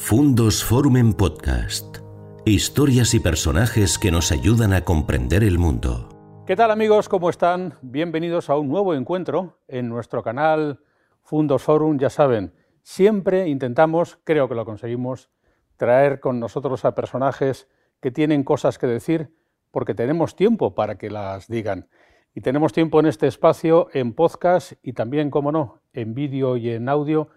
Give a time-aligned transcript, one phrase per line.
[0.00, 1.98] Fundos Forum en Podcast.
[2.46, 6.44] Historias y personajes que nos ayudan a comprender el mundo.
[6.46, 7.10] ¿Qué tal amigos?
[7.10, 7.74] ¿Cómo están?
[7.82, 10.80] Bienvenidos a un nuevo encuentro en nuestro canal
[11.22, 11.98] Fundos Forum.
[11.98, 15.30] Ya saben, siempre intentamos, creo que lo conseguimos,
[15.76, 17.68] traer con nosotros a personajes
[18.00, 19.34] que tienen cosas que decir
[19.70, 21.90] porque tenemos tiempo para que las digan.
[22.34, 26.70] Y tenemos tiempo en este espacio, en podcast y también, como no, en vídeo y
[26.70, 27.28] en audio,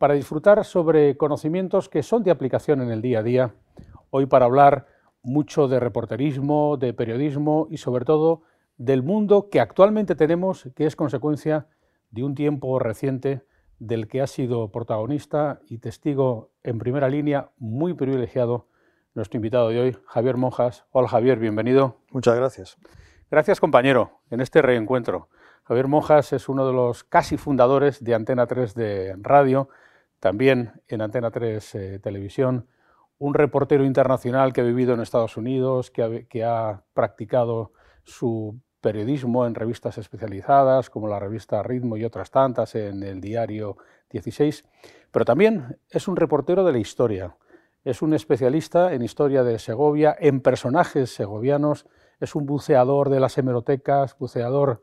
[0.00, 3.54] para disfrutar sobre conocimientos que son de aplicación en el día a día.
[4.08, 4.86] Hoy para hablar
[5.22, 8.40] mucho de reporterismo, de periodismo y sobre todo
[8.78, 11.66] del mundo que actualmente tenemos, que es consecuencia
[12.12, 13.42] de un tiempo reciente
[13.78, 18.68] del que ha sido protagonista y testigo en primera línea muy privilegiado
[19.12, 20.86] nuestro invitado de hoy, Javier Monjas.
[20.92, 21.98] Hola Javier, bienvenido.
[22.10, 22.78] Muchas gracias.
[23.30, 25.28] Gracias compañero en este reencuentro.
[25.64, 29.68] Javier Monjas es uno de los casi fundadores de Antena 3 de radio,
[30.20, 32.68] también en Antena 3 eh, Televisión,
[33.18, 37.72] un reportero internacional que ha vivido en Estados Unidos, que ha, que ha practicado
[38.04, 43.76] su periodismo en revistas especializadas como la revista Ritmo y otras tantas en el diario
[44.10, 44.64] 16,
[45.10, 47.36] pero también es un reportero de la historia.
[47.84, 51.86] Es un especialista en historia de Segovia, en personajes segovianos,
[52.20, 54.82] es un buceador de las hemerotecas, buceador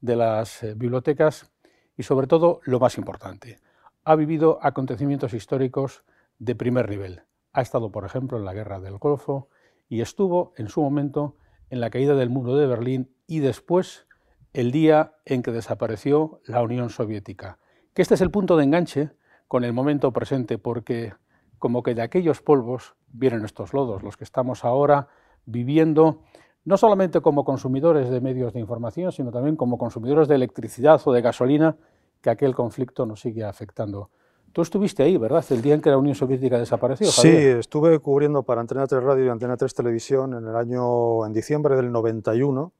[0.00, 1.50] de las eh, bibliotecas
[1.96, 3.58] y sobre todo, lo más importante,
[4.04, 6.04] ha vivido acontecimientos históricos
[6.38, 7.22] de primer nivel.
[7.52, 9.48] Ha estado, por ejemplo, en la Guerra del Golfo
[9.88, 11.36] y estuvo en su momento
[11.70, 14.06] en la caída del muro de Berlín y después
[14.52, 17.58] el día en que desapareció la Unión Soviética.
[17.94, 19.10] Que este es el punto de enganche
[19.48, 21.14] con el momento presente, porque
[21.58, 25.08] como que de aquellos polvos vienen estos lodos, los que estamos ahora
[25.46, 26.22] viviendo
[26.64, 31.12] no solamente como consumidores de medios de información, sino también como consumidores de electricidad o
[31.12, 31.76] de gasolina,
[32.24, 34.08] que aquel conflicto nos sigue afectando.
[34.50, 35.44] Tú estuviste ahí, ¿verdad?
[35.50, 37.06] El día en que la Unión Soviética desapareció.
[37.08, 41.34] Sí, estuve cubriendo para Antena 3 Radio y Antena 3 Televisión en el año, en
[41.34, 42.72] diciembre del 91,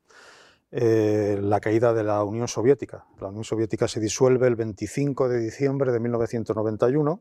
[0.70, 3.04] eh, la caída de la Unión Soviética.
[3.20, 7.20] La Unión Soviética se disuelve el 25 de diciembre de 1991.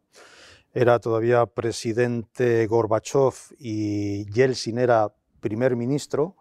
[0.73, 5.11] Era todavía presidente Gorbachev y Yeltsin era
[5.41, 6.37] primer ministro,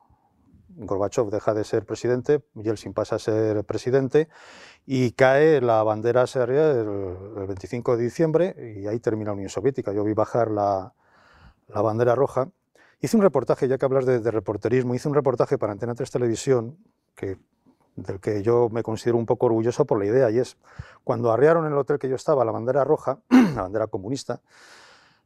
[0.77, 4.29] Gorbachev deja de ser presidente, Yeltsin pasa a ser presidente
[4.87, 9.93] y cae la bandera serbia el, 25 de diciembre y ahí termina la Unión Soviética.
[9.93, 10.93] Yo vi bajar la,
[11.69, 12.49] bandera roja.
[13.01, 16.79] Hice un reportaje, ya que hablas de, reporterismo, hice un reportaje para Antena 3 Televisión
[17.15, 17.39] que,
[17.97, 20.57] del que yo me considero un poco orgulloso por la idea y es
[21.05, 24.41] cuando arriaron en el hotel que yo estaba la bandera roja, la bandera comunista,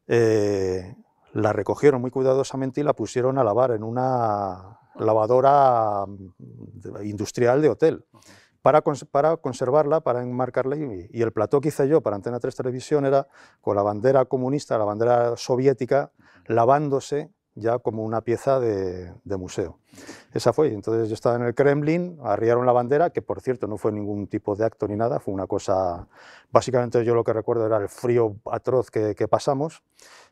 [0.08, 0.94] eh,
[1.32, 7.68] la recogieron muy cuidadosamente y la pusieron a lavar en una lavadora mm, industrial de
[7.68, 8.04] hotel.
[8.62, 10.76] Para, para, conservarla, para enmarcarla.
[10.76, 13.28] Y, el plató que hice yo para Antena 3 Televisión era
[13.60, 16.10] con la bandera comunista, la bandera soviética,
[16.46, 19.78] lavándose ya como una pieza de, museo.
[20.32, 20.72] Esa fue.
[20.72, 24.28] Entonces yo estaba en el Kremlin, arriaron la bandera, que por cierto no fue ningún
[24.28, 26.06] tipo de acto ni nada, fue una cosa...
[26.52, 29.82] Básicamente yo lo que recuerdo era el frío atroz que, pasamos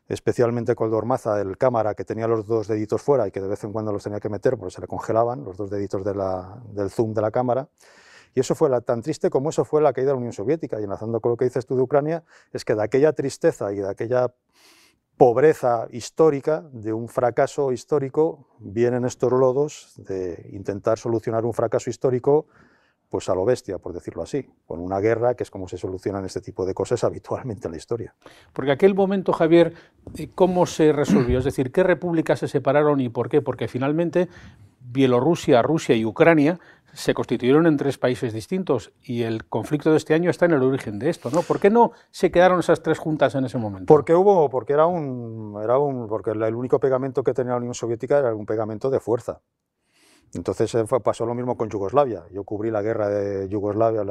[0.07, 3.63] especialmente con Dormaza, el cámara que tenía los dos deditos fuera y que de vez
[3.63, 7.13] en cuando los tenía que meter porque se le congelaban los dos deditos del zoom
[7.13, 7.67] de la cámara.
[8.35, 10.79] Y eso fue la, tan triste como eso fue la caída de la Unión Soviética.
[10.79, 13.77] Y enlazando con lo que dices tú de Ucrania, es que de aquella tristeza y
[13.77, 14.33] de aquella
[15.17, 22.47] pobreza histórica, de un fracaso histórico, vienen estos lodos de intentar solucionar un fracaso histórico
[23.09, 26.25] pues a lo bestia, por decirlo así, con una guerra que es como se solucionan
[26.25, 28.15] este tipo de cosas habitualmente en la historia.
[28.51, 29.73] Porque aquel momento, Javier,
[30.17, 31.39] eh, ¿cómo se resolvió?
[31.39, 33.41] Es decir, ¿qué repúblicas se separaron y por qué?
[33.41, 34.27] Porque finalmente
[34.87, 36.59] Bielorrusia, Rusia y Ucrania
[36.93, 40.63] se constituyeron en tres países distintos y el conflicto de este año está en el
[40.63, 41.41] origen de esto, ¿no?
[41.41, 43.85] ¿Por qué no se quedaron esas tres juntas en ese momento?
[43.87, 47.73] Porque hubo, porque era un, era un, porque el único pegamento que tenía la Unión
[47.73, 49.41] Soviética era un pegamento de fuerza.
[50.35, 52.25] Entonces eh, pasó lo mismo con Yugoslavia.
[52.31, 54.03] Yo cubrí la guerra de Yugoslavia,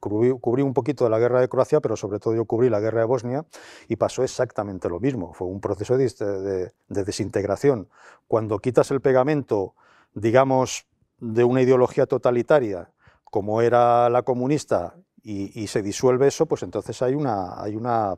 [0.00, 3.00] cubrí, un poquito de la guerra de Croacia, pero sobre todo yo cubrí la guerra
[3.00, 3.44] de Bosnia
[3.88, 5.34] y pasó exactamente lo mismo.
[5.34, 7.88] Fue un proceso de, desintegración.
[8.26, 9.74] Cuando quitas el pegamento,
[10.14, 10.86] digamos,
[11.18, 12.90] de una ideología totalitaria,
[13.24, 14.94] como era la comunista,
[15.24, 18.14] y, se disuelve eso, pues entonces hay una, hay una,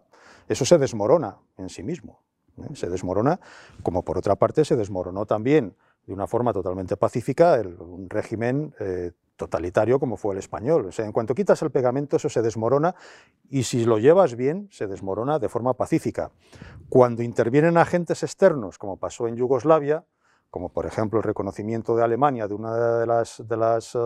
[0.48, 2.20] eso se desmorona en sí mismo.
[2.58, 2.74] ¿eh?
[2.74, 3.38] Se desmorona,
[3.84, 9.12] como por otra parte se desmoronó también de una forma totalmente pacífica un régimen eh,
[9.36, 10.86] totalitario como fue el español.
[10.86, 12.94] O sea, en cuanto quitas el pegamento, eso se desmorona
[13.48, 16.32] y si lo llevas bien, se desmorona de forma pacífica.
[16.88, 20.04] Cuando intervienen agentes externos, como pasó en Yugoslavia,
[20.50, 23.98] como por ejemplo el reconocimiento de Alemania de una de las, de las eh,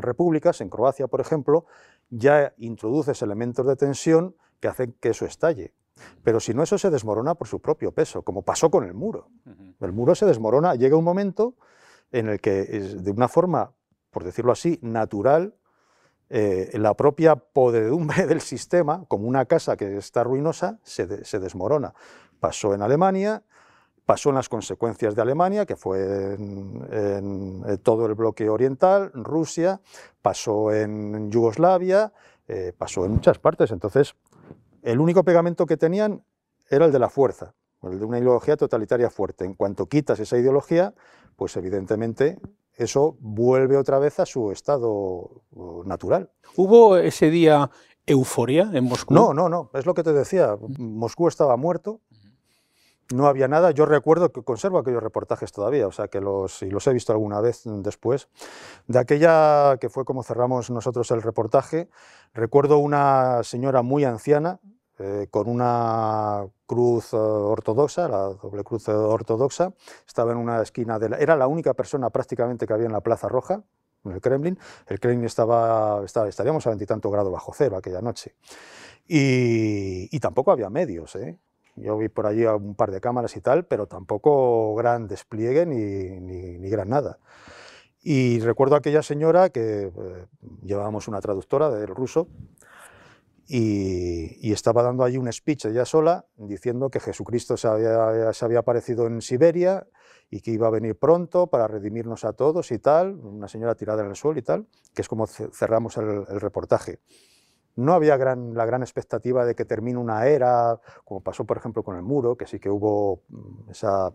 [0.00, 1.66] repúblicas, en Croacia por ejemplo,
[2.10, 5.74] ya introduces elementos de tensión que hacen que eso estalle.
[6.22, 9.28] Pero si no, eso se desmorona por su propio peso, como pasó con el muro.
[9.80, 11.54] El muro se desmorona, llega un momento
[12.12, 13.72] en el que, de una forma,
[14.10, 15.54] por decirlo así, natural,
[16.30, 21.94] eh, la propia podredumbre del sistema, como una casa que está ruinosa, se, desmorona.
[22.40, 23.42] Pasó en Alemania,
[24.08, 29.82] pasó en las consecuencias de Alemania, que fue en, todo el bloque oriental, Rusia,
[30.22, 32.10] pasó en Yugoslavia,
[32.46, 33.70] eh, pasó en muchas partes.
[33.70, 34.14] Entonces,
[34.80, 36.24] el único pegamento que tenían
[36.70, 37.52] era el de la fuerza,
[37.82, 39.44] el de una ideología totalitaria fuerte.
[39.44, 40.94] En cuanto quitas esa ideología,
[41.36, 42.38] pues evidentemente
[42.76, 46.30] eso vuelve otra vez a su estado uh, natural.
[46.56, 47.70] ¿Hubo ese día
[48.06, 49.12] euforia en Moscú?
[49.12, 50.56] No, no, no, es lo que te decía.
[50.78, 52.00] Moscú estaba muerto,
[53.12, 53.70] no había nada.
[53.70, 57.62] Yo recuerdo que conservo aquellos reportajes todavía, o sea que los, he visto alguna vez
[57.64, 58.28] después.
[58.86, 61.88] De aquella que fue como cerramos nosotros el reportaje,
[62.34, 64.60] recuerdo una señora muy anciana,
[64.98, 69.72] eh, con una cruz eh, ortodoxa, la doble cruz ortodoxa,
[70.06, 73.00] estaba en una esquina de la, era la única persona prácticamente que había en la
[73.00, 73.62] Plaza Roja,
[74.04, 74.58] en el Kremlin.
[74.86, 78.34] El Kremlin estaba, estaba estaríamos a veintitantos grados bajo cero aquella noche.
[79.06, 81.38] Y, y tampoco había medios, ¿eh?
[81.80, 86.20] Yo vi por allí un par de cámaras y tal, pero tampoco gran despliegue ni,
[86.20, 87.18] ni, gran nada.
[88.02, 89.90] Y recuerdo a aquella señora que
[90.62, 92.28] llevábamos una traductora del ruso,
[93.50, 99.22] y, estaba dando allí un speech ella sola diciendo que Jesucristo se había, aparecido en
[99.22, 99.86] Siberia
[100.30, 104.02] y que iba a venir pronto para redimirnos a todos y tal, una señora tirada
[104.02, 107.00] en el suelo y tal, que es como cerramos el, reportaje.
[107.78, 111.84] No había gran, la gran expectativa de que termine una era, como pasó por ejemplo
[111.84, 114.12] con el muro, que sí que hubo mm, esa...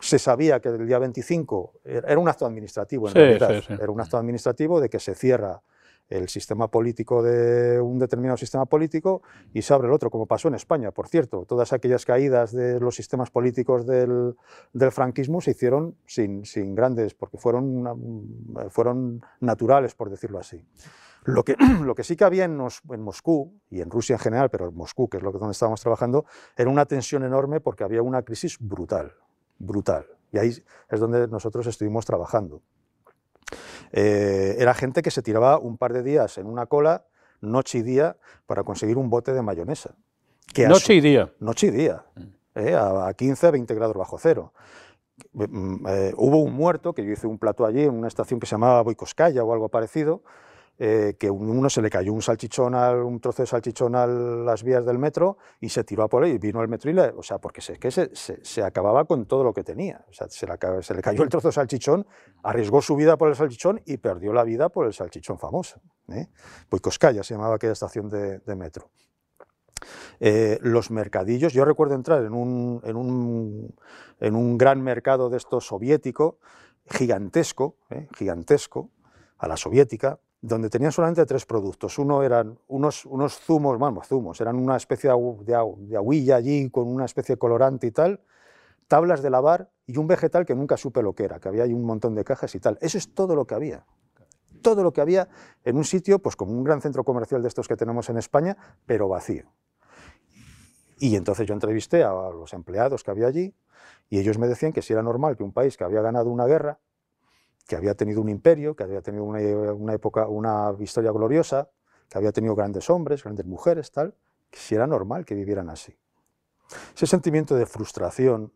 [0.00, 4.16] Se sabía que el día 25 era un acto administrativo, en realidad, era un acto
[4.16, 5.62] administrativo de que se cierra
[6.08, 10.48] el sistema político de un determinado sistema político y se abre el otro, como pasó
[10.48, 11.46] en España, por cierto.
[11.46, 14.34] Todas aquellas caídas de los sistemas políticos del,
[14.90, 18.38] franquismo se hicieron sin, sin, grandes, porque fueron,
[18.70, 20.64] fueron naturales, por decirlo así.
[21.24, 22.52] Lo que, lo que sí que había en,
[22.90, 25.52] en, Moscú, y en Rusia en general, pero en Moscú, que es lo que donde
[25.52, 26.24] estábamos trabajando,
[26.56, 29.12] era una tensión enorme porque había una crisis brutal,
[29.58, 30.06] brutal.
[30.32, 32.62] Y ahí es donde nosotros estuvimos trabajando.
[33.92, 37.06] Eh, era gente que se tiraba un par de días en una cola,
[37.40, 38.16] noche y día,
[38.46, 39.94] para conseguir un bote de mayonesa.
[40.68, 41.32] noche y día.
[41.38, 42.58] Noche y día, mm.
[42.58, 44.52] eh, a, 15, 20 grados bajo cero.
[45.32, 48.46] Mm, eh, hubo un muerto, que yo hice un plato allí, en una estación que
[48.46, 50.22] se llamaba Boicoskaya o algo parecido,
[50.76, 54.84] eh, que uno se le cayó un salchichón, un trozo de salchichón a las vías
[54.84, 57.22] del metro y se tiró a por ahí, y vino el metro y le, o
[57.22, 60.04] sea, porque se, que se, se, acababa con todo lo que tenía.
[60.08, 62.06] O sea, se, le, cayó el trozo de salchichón,
[62.42, 65.80] arriesgó su vida por el salchichón y perdió la vida por el salchichón famoso.
[66.08, 66.28] ¿eh?
[67.22, 68.90] Se llamaba aquella estación de, metro.
[70.18, 73.74] Eh, los mercadillos, yo recuerdo entrar en un, en un,
[74.18, 76.38] en un gran mercado de esto soviético,
[76.86, 78.08] gigantesco, ¿eh?
[78.16, 78.90] gigantesco,
[79.38, 81.98] a la soviética, donde tenían solamente tres productos.
[81.98, 86.86] Uno eran unos, unos zumos, vamos, zumos, eran una especie de, de, aguilla allí con
[86.86, 88.20] una especie de colorante y tal,
[88.86, 91.72] tablas de lavar y un vegetal que nunca supe lo que era, que había ahí
[91.72, 92.76] un montón de cajas y tal.
[92.82, 93.86] Eso es todo lo que había.
[94.60, 95.28] Todo lo que había
[95.64, 98.54] en un sitio, pues como un gran centro comercial de estos que tenemos en España,
[98.84, 99.50] pero vacío.
[100.98, 103.54] Y entonces yo entrevisté a los empleados que había allí
[104.10, 106.44] y ellos me decían que si era normal que un país que había ganado una
[106.44, 106.80] guerra
[107.66, 111.70] que había tenido un imperio, que había tenido una, época, una historia gloriosa,
[112.08, 114.14] que había tenido grandes hombres, grandes mujeres, tal,
[114.50, 115.96] que si era normal que vivieran así.
[116.94, 118.52] Ese sentimiento de frustración,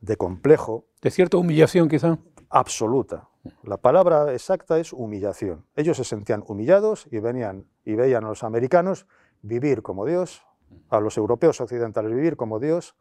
[0.00, 0.86] de complejo...
[1.00, 2.18] ¿De cierta humillación quizá?
[2.50, 3.28] Absoluta.
[3.62, 5.64] La palabra exacta es humillación.
[5.74, 9.06] Ellos se sentían humillados y, venían, y veían a los americanos
[9.42, 10.42] vivir como Dios,
[10.90, 12.96] a los europeos occidentales vivir como Dios,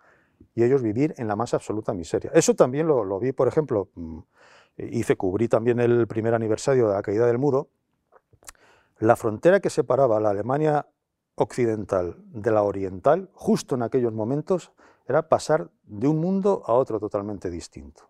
[0.56, 2.32] y ellos vivir en la más absoluta miseria.
[2.34, 4.20] Eso también lo, lo vi, por ejemplo, mm,
[4.78, 7.70] hice, cubrí también el primer aniversario de la caída del muro,
[9.00, 10.88] la frontera que separaba la Alemania
[11.36, 14.74] occidental de la oriental, justo en aquellos momentos,
[15.08, 18.10] era pasar de un mundo a otro totalmente distinto.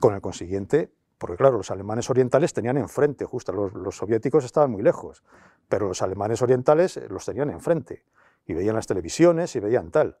[0.00, 4.72] Con el consiguiente, porque claro, los alemanes orientales tenían enfrente, justo los, los soviéticos estaban
[4.72, 5.22] muy lejos,
[5.68, 8.04] pero los alemanes orientales los tenían enfrente,
[8.44, 10.18] y veían las televisiones y veían tal.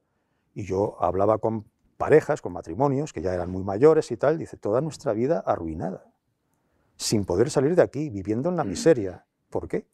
[0.54, 1.71] Y yo hablaba con
[2.02, 6.04] parejas, con matrimonios, que ya eran muy mayores y tal, dice, toda nuestra vida arruinada,
[6.96, 8.68] sin poder salir de aquí, viviendo en la mm.
[8.68, 9.24] miseria.
[9.50, 9.86] ¿Por qué?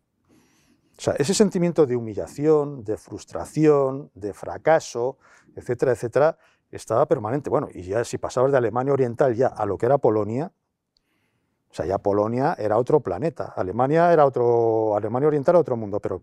[0.97, 5.19] O sea, ese sentimiento de humillación, de frustración, de fracaso,
[5.55, 6.39] etcétera, etcétera,
[6.71, 7.51] estaba permanente.
[7.51, 10.51] Bueno, y ya si pasabas de Alemania Oriental ya a lo que era Polonia,
[11.71, 13.53] O sea, ya Polonia era otro planeta.
[13.55, 16.23] Alemania era otro, Alemania Oriental era otro mundo, pero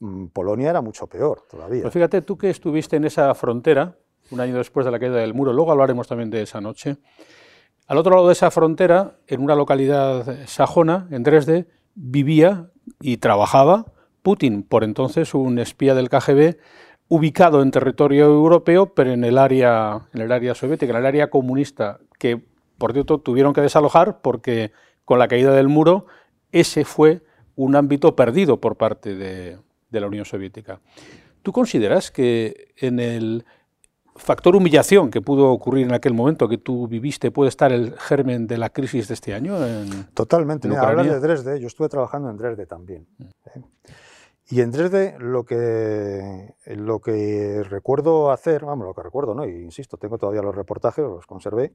[0.00, 1.80] mm, Polonia era mucho peor todavía.
[1.80, 3.96] Pues fíjate, tú que estuviste en esa frontera,
[4.30, 6.96] un año después de la caída del muro, luego hablaremos también de esa noche.
[7.86, 13.86] Al otro lado de esa frontera, en una localidad sajona, en Dresde, vivía y trabajaba
[14.22, 16.56] Putin, por entonces un espía del KGB
[17.08, 21.28] ubicado en territorio europeo, pero en el área, en el área soviética, en el área
[21.28, 22.42] comunista, que
[22.78, 24.72] por cierto tuvieron que desalojar porque
[25.04, 26.06] con la caída del muro
[26.52, 27.22] ese fue
[27.56, 29.58] un ámbito perdido por parte de,
[29.90, 30.80] de la Unión Soviética.
[31.42, 33.44] ¿Tú consideras que en el
[34.16, 38.46] factor humillación que pudo ocurrir en aquel momento que tú viviste puede estar el germen
[38.46, 39.56] de la crisis de este año?
[40.14, 40.68] Totalmente.
[40.68, 43.06] En de Dresde, yo estuve trabajando en Dresde también.
[43.18, 43.62] ¿eh?
[44.46, 49.46] Y en Dresde lo que, lo que recuerdo hacer, vamos, lo que recuerdo, ¿no?
[49.46, 51.74] Y insisto, tengo todavía los reportajes, los conservé,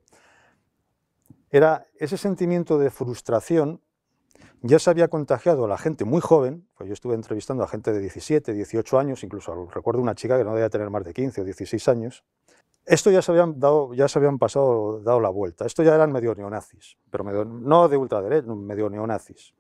[1.50, 3.82] era ese sentimiento de frustración
[4.62, 7.94] ya se había contagiado a la gente muy joven, pues yo estuve entrevistando a gente
[7.94, 11.42] de 17, 18 años, incluso recuerdo una chica que no debía tener más de 15
[11.42, 12.24] o 16 años.
[12.86, 15.66] Esto ya se habían, dado, ya se habían pasado, dado la vuelta.
[15.66, 19.54] Esto ya eran medio neonazis, pero no de ultraderecha, medio neonazis.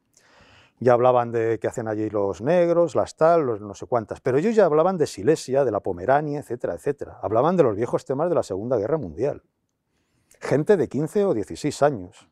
[0.82, 4.22] Ya hablaban de qué hacen allí los negros, las tal, los no sé cuántas.
[4.22, 7.20] Pero ellos ya hablaban de Silesia, de la Pomerania, etcétera, etcétera.
[7.22, 9.44] Hablaban de los viejos temas de la Segunda Guerra Mundial.
[10.40, 12.30] Gente de 15 o 16 años.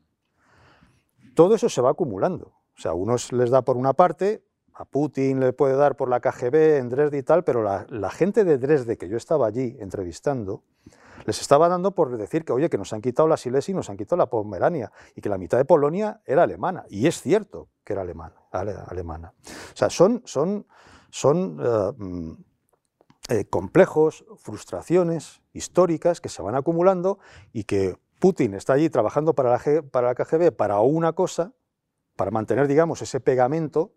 [1.34, 2.57] Todo eso se va acumulando.
[2.78, 6.20] O sea, unos les da por una parte, a Putin le puede dar por la
[6.20, 10.62] KGB en Dresde y tal, pero la, gente de Dresde que yo estaba allí entrevistando,
[11.26, 13.90] les estaba dando por decir que, oye, que nos han quitado la Silesia y nos
[13.90, 16.84] han quitado la Pomerania, y que la mitad de Polonia era alemana.
[16.88, 18.36] Y es cierto que era alemana.
[18.52, 19.34] alemana.
[19.44, 20.64] O sea, son, son,
[21.10, 22.32] son eh, mm,
[23.30, 27.18] eh, complejos, frustraciones históricas que se van acumulando
[27.52, 31.52] y que Putin está allí trabajando para la, para la KGB para una cosa
[32.18, 33.92] para mantener, digamos, ese pegamento,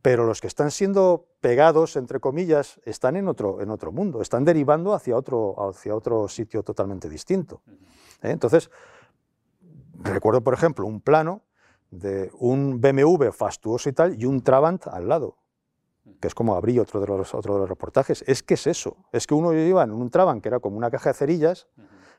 [0.00, 4.42] pero los que están siendo pegados, entre comillas, están en otro, en otro mundo, están
[4.42, 7.60] derivando hacia otro, hacia otro sitio totalmente distinto.
[8.22, 8.30] ¿eh?
[8.30, 8.70] Entonces,
[10.00, 11.42] recuerdo, por ejemplo, un plano
[11.90, 15.36] de un BMW fastuoso y tal y un Trabant al lado,
[16.20, 18.24] que es como abrí otro de los, otro de los reportajes.
[18.26, 20.90] Es que es eso, es que uno iba en un Trabant que era como una
[20.90, 21.68] caja de cerillas,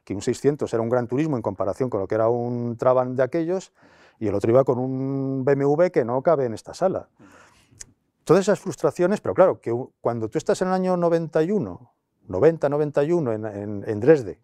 [0.08, 3.18] que un 600 era un gran turismo en comparación con lo que era un Trabant
[3.18, 3.74] de aquellos,
[4.20, 7.10] y el otro iba con un BMW que no cabe en esta sala.
[8.24, 11.92] Todas esas frustraciones, pero claro, que cuando tú estás en el año 91,
[12.26, 14.40] 90, 91 en, en, en Dresde,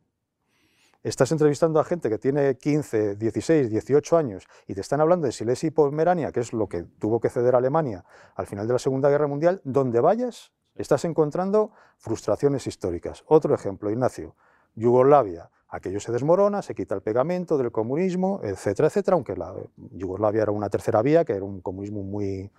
[1.02, 5.32] estás entrevistando a gente que tiene 15, 16, 18 años y te están hablando de
[5.32, 8.04] Silesia y Pomerania, que es lo que tuvo que ceder Alemania
[8.36, 13.24] al final de la Segunda Guerra Mundial, donde vayas estás encontrando frustraciones históricas.
[13.28, 14.36] Otro ejemplo, Ignacio,
[14.76, 19.54] Yugoslavia, aquello se desmorona, se quita el pegamento del comunismo, etcétera, etcétera, aunque la
[19.92, 22.52] Yugoslavia era una tercera vía, que era un comunismo muy...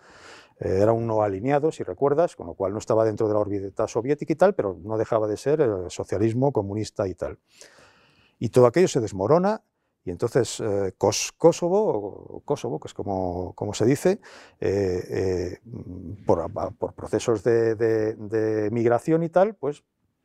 [0.60, 3.40] Eh, era un no alineado, si recuerdas, con lo cual no estaba dentro de la
[3.40, 7.38] órbita soviética y tal, pero no dejaba de ser el socialismo comunista y tal.
[8.38, 9.62] Y todo aquello se desmorona
[10.04, 14.20] y entonces eh, Kosovo, o Kosovo, que es como, se dice,
[14.60, 15.58] eh,
[16.26, 19.82] por, por, procesos de migración y tal, pues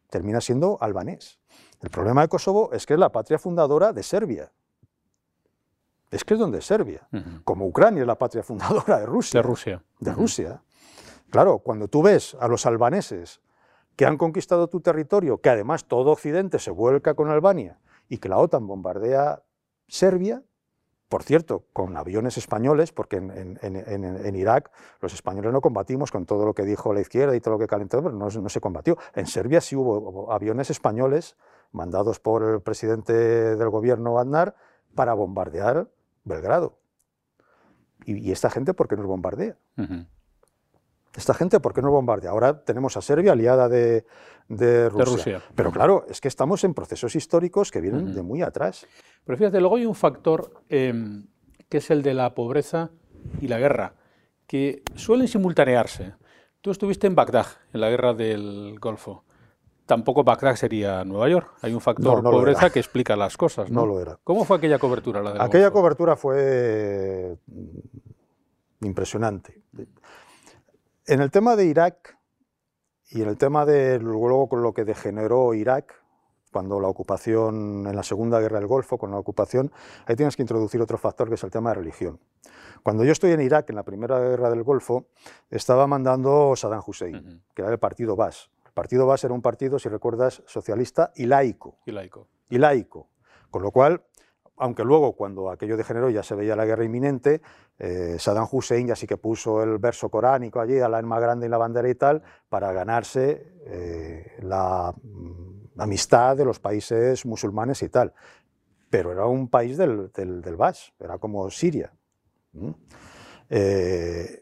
[0.10, 1.39] termina siendo albanés.
[1.81, 4.51] El problema de Kosovo es que es la patria fundadora de Serbia.
[6.12, 7.07] Es que es donde es Serbia.
[7.43, 9.39] Como Ucrania es la patria fundadora de Rusia.
[9.39, 9.83] De Rusia.
[10.00, 10.62] De Rusia.
[11.29, 13.41] Claro, cuando tú ves a los albaneses
[13.95, 18.29] que han conquistado tu territorio, que además todo Occidente se vuelca con Albania y que
[18.29, 19.43] la OTAN bombardea
[19.88, 20.41] Serbia,
[21.09, 24.71] por cierto, con aviones españoles, porque en, Irak
[25.01, 27.67] los españoles no combatimos con todo lo que dijo la izquierda y todo lo que
[27.67, 28.98] calentó, pero no, se combatió.
[29.15, 31.36] En Serbia sí hubo aviones españoles
[31.71, 34.55] mandados por el presidente del gobierno Aznar
[34.95, 35.88] para bombardear
[36.23, 36.77] Belgrado.
[38.05, 39.57] ¿Y, esta gente por qué nos bombardea?
[41.15, 42.31] Esta gente, ¿por qué nos bombardea?
[42.31, 44.05] Ahora tenemos a Serbia aliada de,
[44.89, 45.41] Rusia.
[45.55, 48.88] Pero claro, es que estamos en procesos históricos que vienen de muy atrás.
[49.25, 51.27] Pero fíjate, luego hay un factor em,
[51.67, 52.91] que es el de la pobreza
[53.41, 53.93] y la guerra,
[54.47, 56.13] que suelen simultanearse.
[56.61, 59.23] Tú estuviste en Bagdad, en la guerra del Golfo.
[59.89, 61.51] Tampoco Bagdad sería Nueva York.
[61.63, 63.72] Hay un factor pobreza que explica las cosas.
[63.72, 63.81] ¿no?
[63.81, 64.19] no lo era.
[64.24, 65.19] ¿Cómo fue aquella cobertura?
[65.24, 67.36] La aquella cobertura fue
[68.81, 69.63] impresionante.
[71.08, 72.19] En el tema de Irak
[73.10, 75.96] y en el tema de luego con lo que degeneró Irak,
[76.51, 79.72] cuando la ocupación, en la Segunda Guerra del Golfo, con la ocupación,
[80.05, 82.19] ahí tienes que introducir otro factor que es el tema de religión.
[82.84, 85.08] Cuando yo estoy en Irak, en la Primera Guerra del Golfo,
[85.50, 88.51] estaba mandando Saddam Hussein, que era el partido Bas.
[88.79, 91.79] Partido Bas era un partido, si recuerdas, socialista y laico.
[91.86, 92.29] Y laico.
[92.50, 93.09] Y laico.
[93.51, 94.05] Con lo cual,
[94.55, 97.41] aunque luego cuando aquello degeneró ya se veía la guerra inminente,
[97.77, 101.48] eh, Saddam Hussein ya sí que puso el verso coránico allí, a la más grande
[101.48, 107.83] y la bandera y tal, para ganarse eh, la mm, amistad de los países musulmanes
[107.83, 108.13] y tal.
[108.89, 110.41] Pero era un país del, del,
[111.00, 111.91] era como Siria.
[113.50, 114.41] Eh,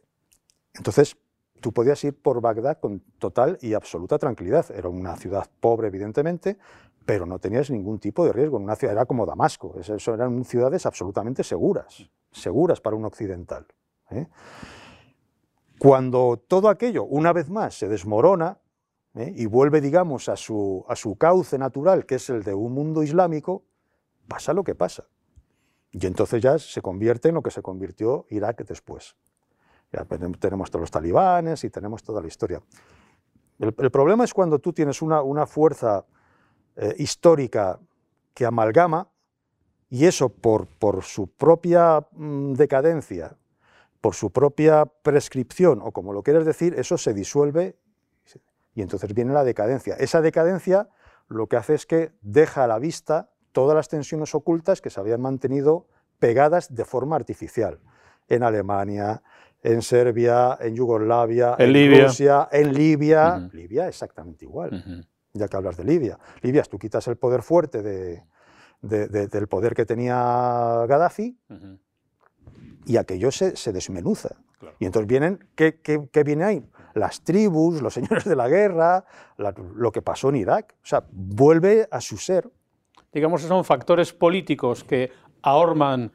[0.75, 1.17] entonces,
[1.59, 4.65] tú podías ir por Bagdad con total y absoluta tranquilidad.
[4.71, 6.57] Era una ciudad pobre, evidentemente,
[7.05, 8.57] pero no tenías ningún tipo de riesgo.
[8.57, 13.65] Una ciudad era como Damasco, eso eran ciudades absolutamente seguras, seguras para un occidental.
[14.11, 14.27] ¿eh?
[15.79, 18.59] Cuando todo aquello, una vez más, se desmorona
[19.15, 19.33] ¿eh?
[19.35, 23.63] y vuelve, digamos, a su cauce natural, que es el de un mundo islámico,
[24.27, 25.05] pasa lo que pasa.
[25.91, 29.15] Y entonces ya se convierte en lo que se convirtió Irak después.
[29.91, 30.05] Ya
[30.39, 32.61] tenemos todos los talibanes y tenemos toda la historia.
[33.59, 36.05] El, problema es cuando tú tienes una, una fuerza
[36.75, 37.79] eh, histórica
[38.33, 39.09] que amalgama
[39.89, 43.35] y eso por, por su propia mm, decadencia,
[44.01, 47.77] por su propia prescripción o como lo quieras decir, eso se disuelve
[48.75, 49.95] y entonces viene la decadencia.
[49.95, 50.87] Esa decadencia
[51.29, 54.99] lo que hace es que deja a la vista todas las tensiones ocultas que se
[54.99, 55.87] habían mantenido
[56.19, 57.79] pegadas de forma artificial
[58.27, 59.23] en Alemania,
[59.63, 63.49] en Serbia, en Yugoslavia, en, Rusia, en Libia.
[63.51, 65.05] Libia exactamente igual
[65.37, 66.19] ya que hablas de Libia.
[66.41, 68.23] Libia, tú quitas el poder fuerte de,
[68.81, 71.37] del poder que tenía Gaddafi
[72.85, 74.29] y aquello se, se desmenuza.
[74.79, 76.69] Y entonces vienen, ¿qué, ¿qué, viene ahí?
[76.95, 79.05] Las tribus, los señores de la guerra,
[79.75, 80.75] lo que pasó en Irak.
[80.83, 82.49] O sea, vuelve a su ser.
[83.13, 85.11] Digamos que son factores políticos que
[85.43, 86.11] ahorman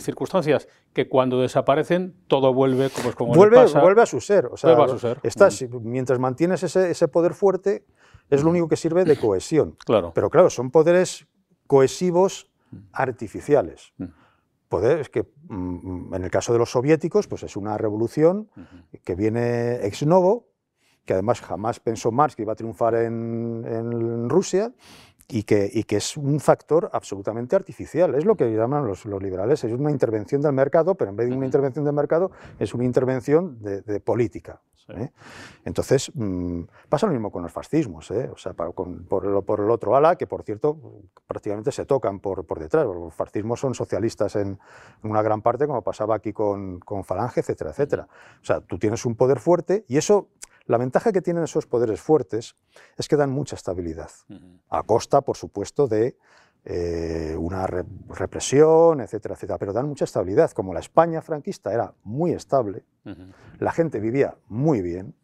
[0.00, 4.46] circunstancias que cuando desaparecen todo vuelve como, como vuelve, vuelve a su ser.
[4.46, 5.20] O sea, vuelve a su ser.
[5.22, 7.84] Estás, Mientras mantienes ese, ese poder fuerte,
[8.30, 9.76] es lo único que sirve de cohesión.
[9.84, 10.12] Claro.
[10.14, 11.26] Pero claro, son poderes
[11.66, 12.50] cohesivos
[12.92, 13.92] artificiales.
[14.68, 18.48] Poderes que, mm, en el caso de los soviéticos, pues es una revolución
[19.04, 20.48] que viene ex novo,
[21.04, 24.72] que además jamás pensó Marx que iba a triunfar en, en Rusia,
[25.28, 28.14] y que, y que, es un factor absolutamente artificial.
[28.14, 31.28] Es lo que llaman los, los, liberales, es una intervención del mercado, pero en vez
[31.28, 34.60] de una intervención del mercado, es una intervención de, de política.
[34.88, 35.10] ¿Eh?
[35.64, 38.28] Entonces, mmm, pasa lo mismo con los fascismos, ¿eh?
[38.32, 40.78] o sea, para, con, por, el, por, el, otro ala, que por cierto
[41.26, 42.86] prácticamente se tocan por, por detrás.
[42.86, 44.58] Los fascismos son socialistas en,
[45.02, 48.08] en, una gran parte, como pasaba aquí con, con Falange, etcétera, etcétera.
[48.40, 50.28] O sea, tú tienes un poder fuerte y eso
[50.66, 52.56] la ventaja que tienen esos poderes fuertes
[52.96, 54.10] es que dan mucha estabilidad,
[54.68, 56.16] a costa, por supuesto, de
[56.64, 60.50] eh, una re represión, etcétera, etcétera, pero dan mucha estabilidad.
[60.52, 63.32] Como la España franquista era muy estable, uh -huh.
[63.58, 65.14] la gente vivía muy bien,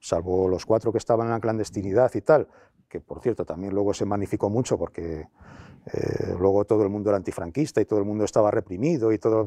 [0.00, 2.48] salvo los cuatro que estaban en la clandestinidad y tal,
[2.88, 5.28] que por cierto también luego se magnificó mucho porque
[5.92, 9.44] eh, luego todo el mundo era antifranquista y todo el mundo estaba reprimido y todo...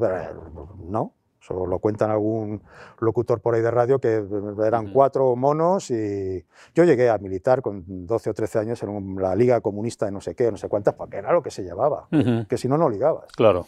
[0.78, 2.62] No, Solo lo cuentan algún
[3.00, 4.24] locutor por ahí de radio que
[4.64, 9.34] eran cuatro monos y yo llegué a militar con 12 o 13 años en la
[9.34, 12.06] Liga Comunista de no sé qué, no sé cuántas, porque era lo que se llevaba,
[12.12, 12.46] uh -huh.
[12.46, 13.32] que si no, no ligabas.
[13.32, 13.66] Claro.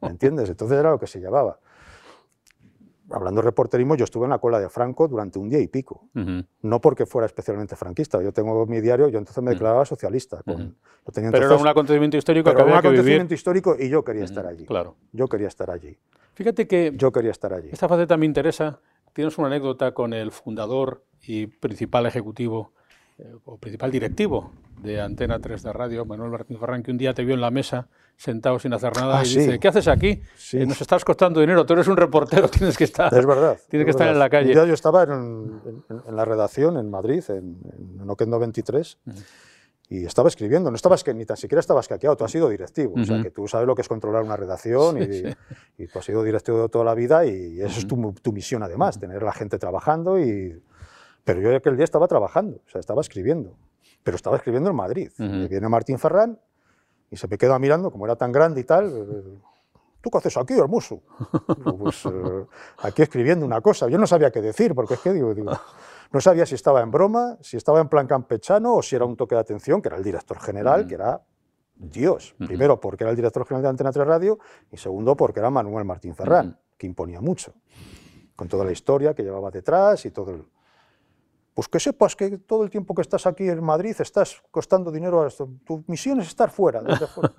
[0.00, 0.48] ¿Me entiendes?
[0.48, 1.58] Entonces era lo que se llevaba.
[3.10, 6.08] Hablando de reporterismo, yo estuve en la cola de Franco durante un día y pico.
[6.14, 6.46] Uh -huh.
[6.62, 8.22] No porque fuera especialmente franquista.
[8.22, 10.42] Yo tengo mi diario, yo entonces me declaraba socialista.
[10.42, 10.74] Con, uh -huh.
[11.06, 13.76] lo tenía entonces, pero era un acontecimiento histórico pero que había un acontecimiento que histórico
[13.78, 14.66] y yo quería estar allí.
[14.66, 14.96] Claro.
[15.12, 15.96] Yo quería estar allí.
[16.34, 17.70] Fíjate que yo quería estar allí.
[17.72, 18.80] Esta faceta me interesa.
[19.12, 22.72] Tienes una anécdota con el fundador y principal ejecutivo
[23.18, 24.52] eh, o principal directivo
[24.82, 27.50] de Antena 3 de radio, Manuel Martín Ferrán, que un día te vio en la
[27.50, 29.38] mesa sentado sin hacer nada Ah, y sí.
[29.40, 30.20] dice, ¿qué haces aquí?
[30.36, 30.58] Sí.
[30.58, 33.58] Eh, nos estás costando dinero, tú eres un reportero, tienes que estar, Es verdad.
[33.68, 34.12] tienes es que estar verdad.
[34.14, 34.54] en la calle.
[34.54, 37.58] Yo estaba en, en- en la redacción en Madrid, en,
[38.00, 38.98] en Oquendo 23,
[39.90, 40.70] y estaba escribiendo.
[40.70, 42.94] No estabas que ni tan siquiera estabas hackeado, tú has sido directivo.
[43.00, 46.04] O sea, que tú sabes lo que es controlar una redacción y, y tú has
[46.04, 49.32] sido directivo toda la vida y eso es tu, tu misión además, tener a la
[49.32, 50.20] gente trabajando.
[50.20, 50.60] Y...
[51.28, 53.54] Pero yo aquel día estaba trabajando, o sea, estaba escribiendo.
[54.02, 55.10] Pero estaba escribiendo en Madrid.
[55.18, 55.24] Ujú.
[55.24, 56.40] Y viene Martín Ferrán
[57.10, 58.86] y se me queda mirando, como era tan grande y tal.
[58.96, 59.38] eh,
[60.00, 61.02] ¿Tú qué haces aquí, hermoso?
[61.78, 62.46] Pues eh,
[62.82, 63.90] aquí escribiendo una cosa.
[63.90, 65.52] Yo no sabía qué decir, porque es que digo, digo,
[66.12, 69.14] no sabía si estaba en broma, si estaba en plan campechano o si era un
[69.14, 71.20] toque de atención, que era el director general, que era
[71.74, 72.34] Dios.
[72.38, 72.46] Ujú.
[72.46, 74.38] Primero, porque era el director general de Antena 3 Radio,
[74.72, 77.52] y segundo, porque era Manuel Martín Ferrán, que imponía mucho,
[78.34, 80.44] con toda la historia que llevaba detrás y todo el...
[81.58, 85.22] Pues que sepas que todo el tiempo que estás aquí en Madrid estás costando dinero
[85.22, 85.48] a esto.
[85.66, 86.80] Tu misión es estar fuera.
[86.82, 87.34] desde fuera.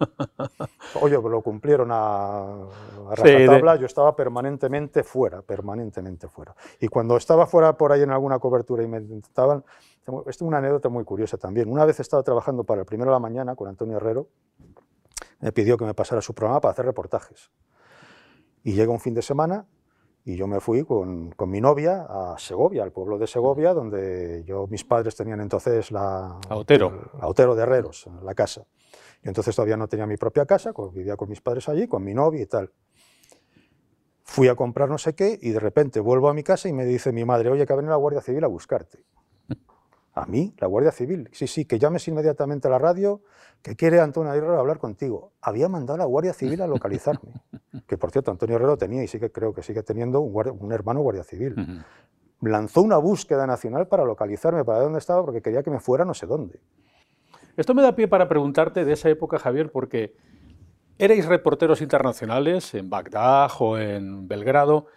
[1.01, 3.77] Oye, pues lo cumplieron a, a Sí, de- rajatabla.
[3.77, 6.53] Yo estaba permanentemente fuera, permanentemente fuera.
[6.81, 9.63] Y cuando estaba fuera por ahí en alguna cobertura y me intentaban...
[10.01, 11.69] Esto es una anécdota muy curiosa también.
[11.71, 14.27] Una vez estaba trabajando para el Primero de la Mañana con Antonio Herrero,
[15.39, 17.51] me pidió que me pasara su programa para hacer reportajes.
[18.65, 19.65] Y llega un fin de semana
[20.29, 24.43] y yo me fui con, con, mi novia a Segovia, al pueblo de Segovia, donde
[24.45, 26.39] yo, mis padres tenían entonces la...
[26.51, 27.09] Otero.
[27.19, 28.63] La Otero de Herreros, la casa.
[29.23, 32.13] Y entonces todavía no tenía mi propia casa, vivía con mis padres allí, con mi
[32.13, 32.71] novia y tal.
[34.21, 36.85] Fui a comprar no sé qué y de repente vuelvo a mi casa y me
[36.85, 39.05] dice mi madre, oye, que ha venido la Guardia Civil a buscarte.
[40.19, 40.53] ¿A mí?
[40.57, 41.29] ¿La Guardia Civil?
[41.31, 43.21] Sí, sí, que llames inmediatamente a la radio,
[43.61, 45.31] que quiere Antonio Herrero hablar contigo.
[45.41, 47.31] Había mandado a la Guardia Civil a localizarme.
[47.87, 51.23] que por cierto, Antonio Herrero tenía y sigue, creo que sigue teniendo un, hermano Guardia
[51.23, 51.55] Civil.
[52.41, 56.03] Lanzó una búsqueda nacional para localizarme, para ver dónde estaba, porque quería que me fuera
[56.03, 56.59] no sé dónde.
[57.55, 60.15] Esto me da pie para preguntarte de esa época, Javier, porque
[60.97, 64.87] erais reporteros internacionales en Bagdad o en Belgrado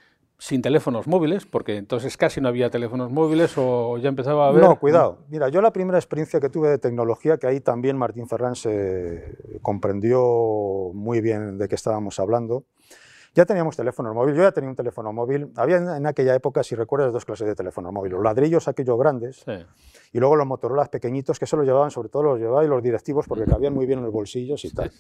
[0.42, 4.64] sin teléfonos móviles, porque entonces casi no había teléfonos móviles o ya empezaba a haber...
[4.64, 5.18] No, cuidado.
[5.28, 9.38] Mira, yo la primera experiencia que tuve de tecnología, que ahí también Martín Ferrán se
[9.62, 12.64] comprendió muy bien de qué estábamos hablando,
[13.35, 15.53] ya teníamos teléfonos móviles, yo ya tenía un teléfono móvil.
[15.57, 18.14] Había en, aquella época, si recuerdas, dos clases de teléfonos móviles.
[18.14, 19.45] Los ladrillos aquellos grandes
[20.12, 23.27] y luego los Motorola pequeñitos, que eso los llevaban, sobre todo los llevaban los directivos
[23.27, 24.92] porque cabían muy bien en los bolsillos y tal.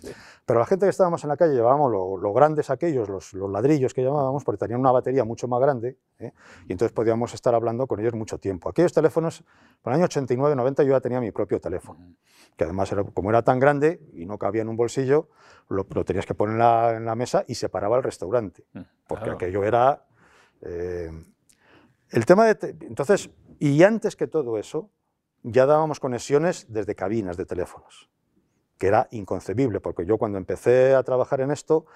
[0.46, 4.02] Pero la gente que estábamos en la calle llevábamos los grandes aquellos, los, ladrillos que
[4.02, 6.32] llamábamos, porque tenían una batería mucho más grande ¿eh?
[6.68, 8.70] y entonces podíamos estar hablando con ellos mucho tiempo.
[8.70, 9.44] Aquellos teléfonos,
[9.82, 12.14] por el año 89-90 yo ya tenía mi propio teléfono,
[12.56, 15.28] que además era, como era tan grande y no cabía en un bolsillo,
[15.68, 16.54] lo, tenías que poner
[16.96, 20.04] en la, mesa y separaba el restaurante, mm, porque aquello era...
[20.62, 21.10] Eh,
[22.10, 22.76] el tema de...
[22.82, 24.90] Entonces, y antes que todo eso,
[25.42, 28.10] ya dábamos conexiones desde cabinas de teléfonos,
[28.78, 31.86] que era inconcebible, porque yo cuando empecé a trabajar en esto,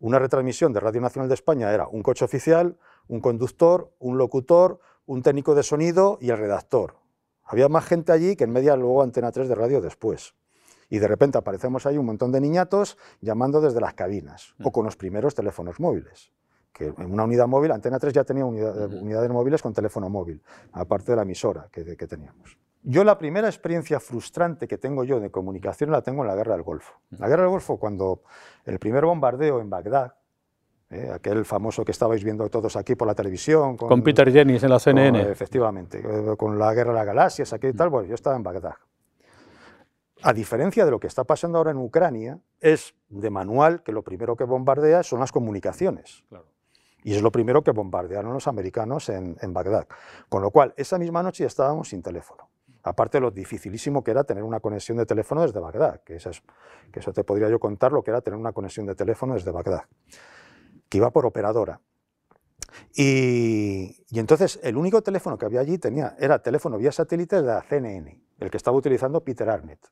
[0.00, 2.76] una retransmisión de Radio Nacional de España era un coche oficial,
[3.08, 6.96] un conductor, un locutor, un técnico de sonido y el redactor.
[7.44, 10.34] Había más gente allí que en media luego Antena 3 de radio después.
[10.90, 14.72] Y de repente aparecemos ahí un montón de niñatos llamando desde las cabinas o mm.
[14.72, 16.32] con los primeros teléfonos móviles.
[16.72, 21.12] Que en una unidad móvil, Antena 3 ya tenía unidades móviles con teléfono móvil, aparte
[21.12, 22.58] de la emisora que, que teníamos.
[22.82, 26.54] Yo la primera experiencia frustrante que tengo yo de comunicación la tengo en la Guerra
[26.54, 26.94] del Golfo.
[27.10, 28.22] La Guerra del Golfo, cuando
[28.64, 30.14] el primer bombardeo en Bagdad,
[30.88, 33.76] eh, aquel famoso que estabais viendo todos aquí por la televisión.
[33.76, 35.30] Con, Peter Jennings en la CNN.
[35.30, 38.42] efectivamente, eh, con la Guerra de las Galaxias, aquí y tal, bueno, yo estaba en
[38.42, 38.74] Bagdad.
[40.22, 44.02] A diferencia de lo que está pasando ahora en Ucrania, es de manual que lo
[44.02, 46.24] primero que bombardea son las comunicaciones.
[47.02, 49.88] Y es lo primero que bombardearon los americanos en, en Bagdad.
[50.28, 52.50] Con lo cual, esa misma noche estábamos sin teléfono.
[52.82, 56.30] Aparte de lo dificilísimo que era tener una conexión de teléfono desde Bagdad, que, eso,
[56.92, 59.50] que eso te podría yo contar lo que era tener una conexión de teléfono desde
[59.50, 59.84] Bagdad,
[60.88, 61.80] que iba por operadora.
[62.94, 67.62] Y, entonces el único teléfono que había allí tenía, era teléfono vía satélite de la
[67.62, 69.86] CNN, el que estaba utilizando Peter Arnett.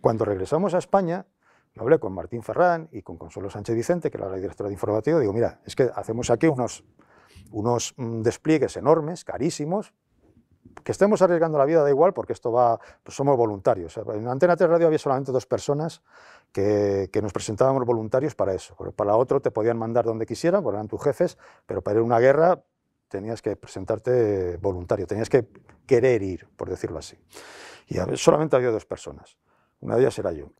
[0.00, 1.26] Cuando regresamos a España,
[1.74, 4.74] yo hablé con Martín Ferrán y con Consuelo Sánchez Vicente, que era la directora de
[4.74, 6.84] informativo, digo, mira, es que hacemos aquí unos,
[7.52, 9.94] unos mm, despliegues enormes, carísimos,
[10.84, 13.96] que estemos arriesgando la vida da igual porque esto va, pues somos voluntarios.
[13.96, 16.02] En Antena 3 Radio había solamente dos personas
[16.52, 18.76] que, que, nos presentábamos voluntarios para eso.
[18.94, 22.04] Para otro te podían mandar donde quisieran, porque eran tus jefes, pero para ir a
[22.04, 22.62] una guerra
[23.08, 25.48] tenías que presentarte voluntario, tenías que
[25.86, 27.18] querer ir, por decirlo así.
[27.88, 29.36] Y solamente había dos personas.
[29.80, 30.52] Una de ellas era yo.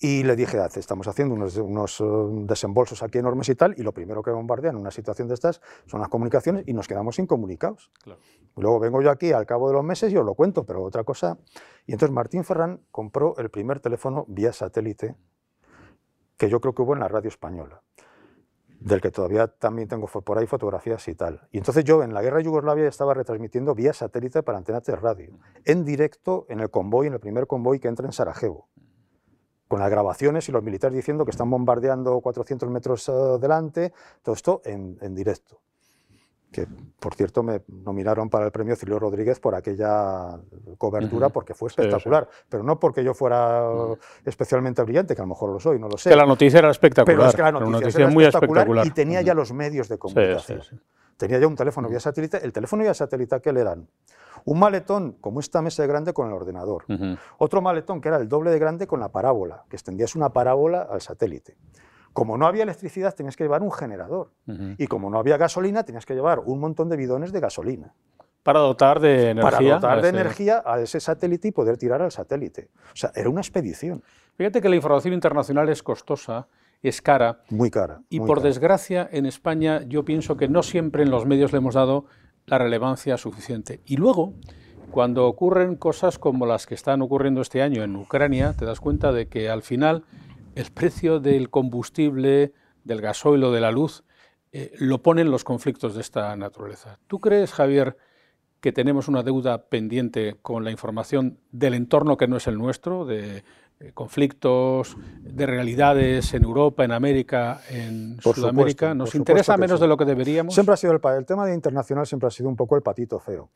[0.00, 2.04] Y le dije, estamos haciendo unos, eh,
[2.44, 5.60] desembolsos aquí enormes y tal, y lo primero que bombardean en una situación de estas
[5.86, 7.90] son las comunicaciones y nos quedamos incomunicados.
[8.04, 8.20] Claro.
[8.56, 11.02] Luego vengo yo aquí al cabo de los meses y os lo cuento, pero otra
[11.02, 11.38] cosa.
[11.84, 15.16] Y entonces Martín Ferrán compró el primer teléfono vía satélite
[16.36, 17.82] que yo creo que hubo en la radio española,
[18.80, 21.48] del que todavía también tengo por ahí fotografías y tal.
[21.50, 24.96] Y entonces yo en la guerra de Yugoslavia estaba retransmitiendo vía satélite para Antena de
[24.96, 28.68] Radio, en directo en el convoy, en el primer convoy que entra en Sarajevo
[29.68, 34.34] con las grabaciones y los militares diciendo que están bombardeando 400 metros uh, delante, todo
[34.34, 35.60] esto en, directo.
[36.50, 36.66] Que,
[36.98, 40.38] por cierto, me nominaron para el premio Cilio Rodríguez por aquella
[40.78, 42.26] cobertura, porque fue espectacular.
[42.48, 43.68] Pero no porque yo fuera
[44.24, 46.08] especialmente brillante, que a lo mejor lo soy, no lo sé.
[46.08, 47.16] Que la noticia era espectacular.
[47.18, 50.62] Pero es que la noticia, era muy espectacular, y tenía ya los medios de comunicación.
[51.18, 52.38] Tenía ya un teléfono vía satélite.
[52.42, 53.88] El teléfono vía satélite, ¿qué le dan?
[54.44, 56.84] Un maletón como esta mesa de grande con el ordenador.
[57.38, 60.82] Otro maletón que era el doble de grande con la parábola, que extendías una parábola
[60.82, 61.56] al satélite.
[62.18, 64.32] Como no había electricidad, tenías que llevar un generador.
[64.76, 67.94] Y como no había gasolina, tenías que llevar un montón de bidones de gasolina.
[68.42, 69.50] Para dotar de energía.
[69.50, 72.70] Para dotar de energía a ese satélite y poder tirar al satélite.
[72.92, 74.02] O sea, era una expedición.
[74.36, 76.48] Fíjate que la información internacional es costosa,
[76.82, 77.42] es cara.
[77.50, 78.02] Muy cara.
[78.08, 81.74] Y por desgracia, en España yo pienso que no siempre en los medios le hemos
[81.74, 82.06] dado
[82.46, 83.80] la relevancia suficiente.
[83.84, 84.34] Y luego,
[84.90, 89.12] cuando ocurren cosas como las que están ocurriendo este año en Ucrania, te das cuenta
[89.12, 90.02] de que al final
[90.58, 94.02] el precio del combustible, del gasoil o de la luz,
[94.50, 96.98] eh, lo ponen los conflictos de esta naturaleza.
[97.06, 97.96] ¿Tú crees, Javier,
[98.60, 103.04] que tenemos una deuda pendiente con la información del entorno que no es el nuestro,
[103.04, 103.44] de
[103.78, 108.94] eh, conflictos, de realidades en Europa, en América, en Sudamérica?
[108.94, 110.54] ¿Nos interesa menos de lo que deberíamos?
[110.54, 113.20] Siempre ha sido el, el tema de internacional siempre ha sido un poco el patito
[113.20, 113.50] feo.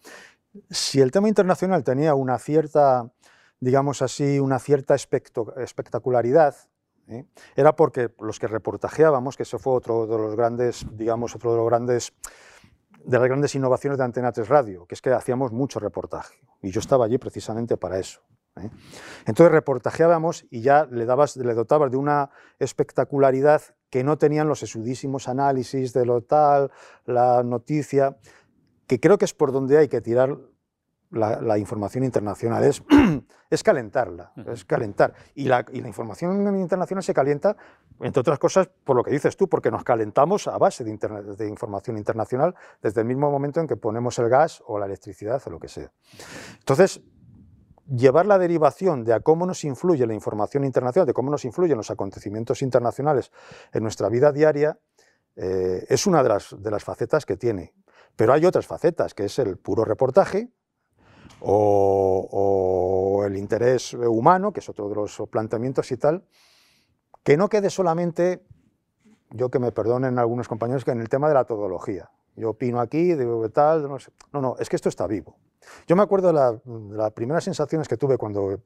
[0.71, 3.11] Si el tema internacional tenía una cierta,
[3.59, 6.55] digamos así, una cierta espectacularidad,
[7.09, 7.25] ¿eh?
[7.57, 11.57] era porque los que reportajeábamos, que eso fue otro de los grandes, digamos, otro de
[11.59, 12.13] los grandes
[13.05, 16.71] de las grandes innovaciones de Antena 3 Radio, que es que hacíamos mucho reportaje, y
[16.71, 18.21] yo estaba allí precisamente para eso.
[18.57, 18.71] ¿eh?
[19.27, 24.63] Entonces reportajeábamos y ya le, dabas, le dotabas de una espectacularidad que no tenían los
[24.63, 26.71] esudísimos análisis de lo tal,
[27.05, 28.17] la noticia,
[28.87, 30.39] que creo que es por donde hay que tirar
[31.13, 32.83] la, información internacional, es,
[33.51, 35.13] es calentarla, es calentar.
[35.35, 37.57] Y la, y la, información internacional se calienta,
[38.01, 41.25] entre otras cosas, por lo que dices tú, porque nos calentamos a base de, internet,
[41.25, 45.43] de información internacional desde el mismo momento en que ponemos el gas o la electricidad
[45.47, 45.93] o lo que sea.
[46.59, 47.03] Entonces,
[47.87, 51.77] llevar la derivación de a cómo nos influye la información internacional, de cómo nos influyen
[51.77, 53.31] los acontecimientos internacionales
[53.73, 54.79] en nuestra vida diaria,
[55.37, 57.75] eh, es una de las, de las facetas que tiene.
[58.17, 60.51] Pero hay otras facetas, que es el puro reportaje,
[61.45, 66.25] o, el interés humano, que es otro de los planteamientos y tal,
[67.23, 68.43] que no quede solamente,
[69.31, 72.11] yo que me perdonen algunos compañeros, que en el tema de la todología.
[72.35, 73.99] Yo opino aquí, digo tal, no,
[74.33, 75.37] no, no, es que esto está vivo.
[75.87, 78.61] Yo me acuerdo de, las primeras sensaciones que tuve cuando,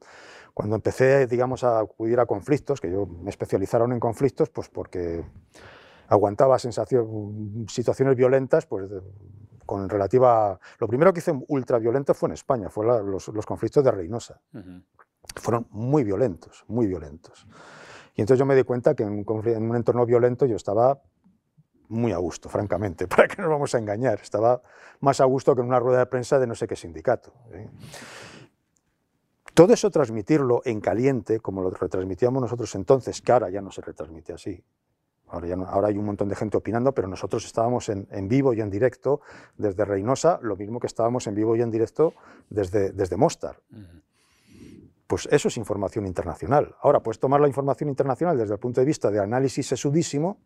[0.53, 5.23] cuando empecé, digamos, a acudir a conflictos, que yo me especializaron en conflictos, pues porque
[6.07, 8.89] aguantaba situaciones violentas, pues
[9.67, 10.59] con relativa...
[10.79, 14.41] Lo primero que hice ultraviolento fue en España, fueron los, conflictos de Reynosa.
[15.35, 17.45] Fueron muy violentos, muy violentos.
[18.15, 20.99] Y entonces yo me di cuenta que en un, entorno violento yo estaba
[21.89, 24.19] muy a gusto, francamente, para que no nos vamos a engañar.
[24.21, 24.63] Estaba
[25.01, 27.33] más a gusto que en una rueda de prensa de no sé qué sindicato.
[27.51, 27.69] ¿eh?
[29.53, 33.81] Todo eso transmitirlo en caliente, como lo retransmitíamos nosotros entonces, que ahora ya no se
[33.81, 34.63] retransmite así,
[35.29, 38.61] Ahora, ya ahora, hay un montón de gente opinando, pero nosotros estábamos en, vivo y
[38.61, 39.21] en directo
[39.57, 42.13] desde Reynosa, lo mismo que estábamos en vivo y en directo
[42.49, 43.59] desde, desde Mostar.
[45.07, 46.75] Pues eso es información internacional.
[46.81, 50.37] Ahora, puedes tomar la información internacional desde el punto de vista de análisis sesudísimo,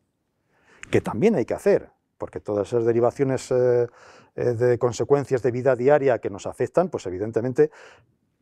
[0.90, 3.88] que también hay que hacer, porque todas esas derivaciones eh,
[4.36, 7.70] eh, de consecuencias de vida diaria que nos afectan, pues evidentemente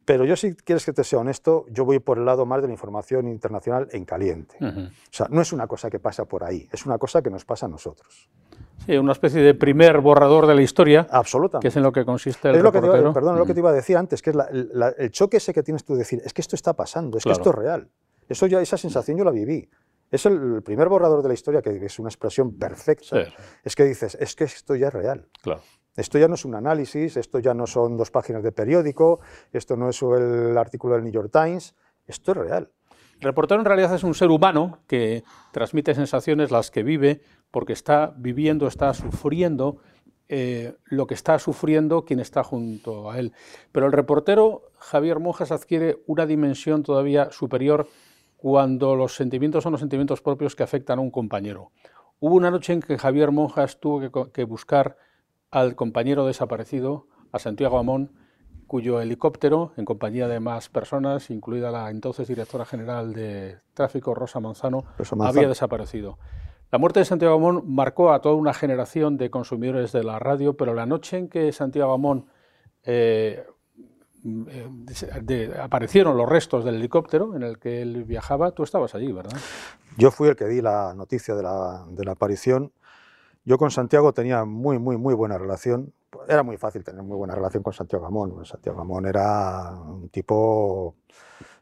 [0.09, 2.67] pero yo si quieres que te sea honesto, yo voy por el lado más de
[2.67, 4.55] la información internacional en caliente.
[4.59, 7.45] O sea, no es una cosa que pasa por ahí, es una cosa que nos
[7.45, 8.27] pasa a nosotros.
[8.87, 11.05] Sí, una especie de primer borrador de la historia.
[11.11, 11.63] Absolutamente.
[11.63, 13.69] Que es en lo que consiste el es lo que Perdón, lo que te iba
[13.69, 14.35] a decir antes, que es
[14.97, 17.31] el choque ese que tienes tú de decir, es que esto está pasando, es que
[17.31, 17.87] esto es real.
[18.27, 19.69] Eso ya, esa sensación yo la viví.
[20.09, 23.27] Es el primer borrador de la historia, que es una expresión perfecta.
[23.63, 25.27] Es que dices, es que esto ya es real.
[25.43, 25.61] Claro.
[25.95, 29.19] Esto ya no es un análisis, esto ya no son dos páginas de periódico,
[29.51, 31.75] esto no es el artículo del New York Times,
[32.07, 32.71] esto es real.
[33.19, 37.21] El reportero en realidad es un ser humano que transmite sensaciones las que vive
[37.51, 39.79] porque está viviendo, está sufriendo
[40.29, 43.33] eh, lo que está sufriendo quien está junto a él.
[43.73, 47.87] Pero el reportero Javier Monjas adquiere una dimensión todavía superior
[48.37, 51.71] cuando los sentimientos son los sentimientos propios que afectan a un compañero.
[52.21, 54.95] Hubo una noche en que Javier Monjas tuvo que buscar
[55.51, 58.11] al compañero desaparecido, a Santiago Amón,
[58.67, 64.39] cuyo helicóptero, en compañía de más personas, incluida la entonces directora general de tráfico, Rosa
[64.39, 64.85] Manzano,
[65.21, 66.19] había desaparecido.
[66.71, 70.55] La muerte de Santiago Amón marcó a toda una generación de consumidores de la radio,
[70.55, 72.27] pero la noche en que Santiago Amón
[72.83, 73.43] eh,
[75.59, 79.37] aparecieron los restos del helicóptero en el que él viajaba, tú estabas allí, ¿verdad?
[79.97, 82.71] Yo fui el que di la noticia de la, de la aparición
[83.49, 85.91] yo con Santiago tenía muy, muy, muy buena relación.
[86.27, 88.45] Era muy fácil tener muy buena relación con Santiago Gamón.
[88.45, 90.97] Santiago Gamón era un tipo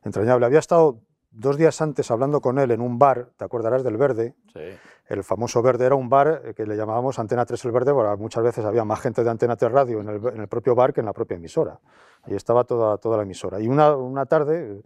[0.04, 0.45] entrañable.
[0.45, 1.00] Había estado
[1.32, 4.36] dos días antes hablando con él en un bar, te acordarás del Verde.
[4.52, 4.60] Sí.
[5.08, 8.43] El famoso Verde era un bar que le llamábamos Antena 3 el Verde, porque muchas
[8.43, 11.13] veces había más gente de Antena 3 Radio en el, propio bar que en la
[11.13, 11.80] propia emisora.
[12.23, 13.62] Ahí estaba toda, toda la emisora.
[13.62, 14.82] Y una, una tarde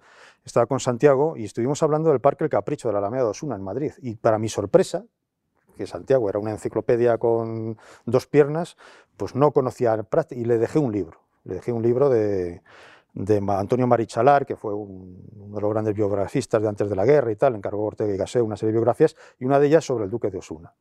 [0.46, 3.56] estaba con Santiago y estuvimos hablando del Parque El Capricho de la Alameda de Osuna
[3.56, 3.92] en Madrid.
[4.04, 5.04] Y para mi sorpresa,
[5.82, 8.78] que Santiago era una enciclopedia con dos piernas,
[9.18, 9.98] pues no conocía
[10.30, 11.22] y le dejé un libro.
[11.44, 12.62] Le dejé un libro de,
[13.48, 17.36] Antonio Marichalar, que fue uno de los grandes biografistas de antes de la guerra y
[17.36, 20.12] tal, encargó Ortega y Gasset una serie de biografías, y una de ellas sobre el
[20.12, 20.74] duque de Osuna.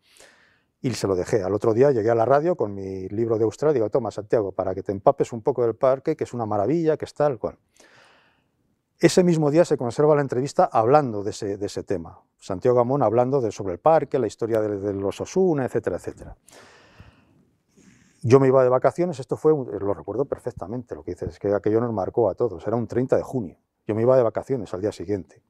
[0.82, 1.42] Y se lo dejé.
[1.42, 4.10] Al otro día llegué a la radio con mi libro de Australia y digo, toma
[4.10, 7.14] Santiago, para que te empapes un poco del parque, que es una maravilla, que es
[7.14, 7.56] tal cual.
[9.00, 12.20] Ese mismo día se conserva la entrevista hablando de ese, tema.
[12.38, 16.36] Santiago Gamón hablando de, sobre el parque, la historia de, de los Osuna, etcétera, etcétera.
[18.22, 21.54] Yo me iba de vacaciones, esto fue, lo recuerdo perfectamente, lo que dices, es que
[21.54, 23.56] aquello nos marcó a todos, era un 30 de junio.
[23.86, 25.42] Yo me iba de vacaciones al día siguiente.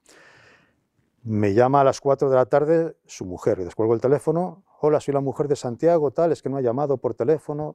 [1.24, 5.00] Me llama a las 4 de la tarde su mujer, y descuelgo el teléfono, hola,
[5.00, 7.74] soy la mujer de Santiago, tal, es que no ha llamado por teléfono.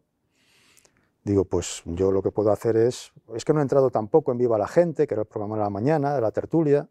[1.26, 4.38] Digo, pues yo lo que puedo hacer es, es que no he entrado tampoco en
[4.38, 6.88] Viva la Gente, que era el programa de la mañana, de la tertulia.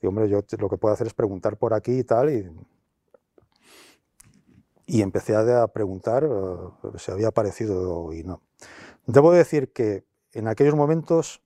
[0.00, 2.50] Digo, hombre, yo lo que puedo hacer es preguntar por aquí y tal, y
[4.86, 8.42] y empecé a, preguntar uh, si había aparecido y no.
[9.06, 11.42] Debo decir que en aquellos momentos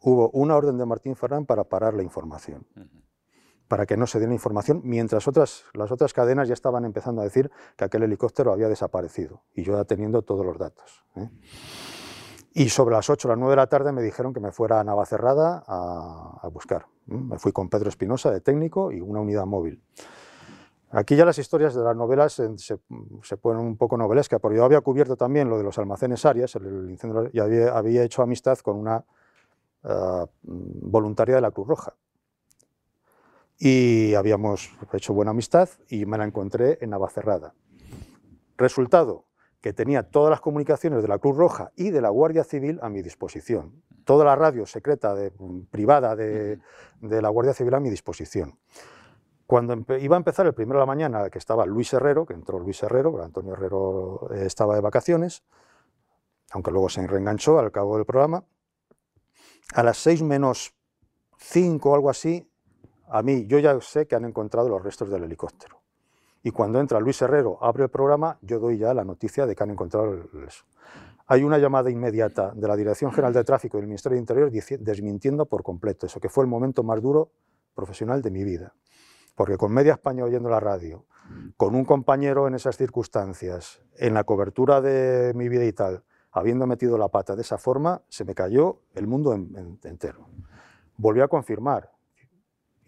[0.00, 2.66] hubo una orden de Martín Ferrán para parar la información,
[3.68, 7.24] para que no se diera información, mientras otras, las otras cadenas ya estaban empezando a
[7.24, 11.04] decir que aquel helicóptero había desaparecido, y yo ya teniendo todos los datos.
[11.16, 11.28] ¿eh?
[12.54, 14.80] Y sobre las 8 o las 9 de la tarde me dijeron que me fuera
[14.80, 16.86] a Navacerrada a, buscar.
[17.06, 19.82] Me fui con Pedro Espinosa de técnico y una unidad móvil.
[20.90, 24.80] Aquí ya las historias de las novelas se, ponen un poco novelescas, porque yo había
[24.80, 29.04] cubierto también lo de los almacenes Arias, el, incendio, y había, hecho amistad con una
[29.84, 31.94] eh, voluntaria de la Cruz Roja.
[33.58, 37.54] Y habíamos hecho buena amistad y me la encontré en Navacerrada.
[38.56, 39.24] Resultado,
[39.60, 42.88] que tenía todas las comunicaciones de la Cruz Roja y de la Guardia Civil a
[42.88, 43.82] mi disposición.
[44.04, 45.32] Toda la radio secreta, de,
[45.70, 46.60] privada de,
[47.00, 48.58] de la Guardia Civil a mi disposición.
[49.46, 52.58] Cuando iba a empezar el primero de la mañana, que estaba Luis Herrero, que entró
[52.58, 55.42] Luis Herrero, Antonio Herrero eh, estaba de vacaciones,
[56.50, 58.44] aunque luego se reenganchó al cabo del programa,
[59.74, 60.74] a las seis menos
[61.38, 62.48] cinco o algo así,
[63.10, 65.80] a mí, yo ya sé que han encontrado los restos del helicóptero.
[66.42, 69.62] Y cuando entra Luis Herrero, abre el programa, yo doy ya la noticia de que
[69.62, 70.14] han encontrado
[70.46, 70.64] eso.
[71.26, 75.46] Hay una llamada inmediata de la Dirección General de Tráfico del Ministerio de Interior desmintiendo
[75.46, 77.30] por completo eso, que fue el momento más duro
[77.74, 78.72] profesional de mi vida
[79.38, 81.06] porque con media España oyendo la radio,
[81.56, 86.66] con un compañero en esas circunstancias, en la cobertura de mi vida y tal, habiendo
[86.66, 90.26] metido la pata de esa forma, se me cayó el mundo entero.
[90.96, 91.92] Volví a confirmar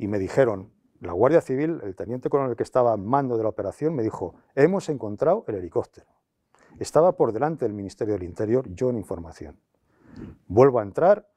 [0.01, 3.51] y me dijeron, la Guardia Civil, el teniente coronel que estaba en mando de la
[3.51, 6.07] operación, me dijo, hemos encontrado el helicóptero.
[6.79, 9.61] Estaba por delante del Ministerio del Interior, yo en información.
[10.49, 11.29] Vuelvo a entrar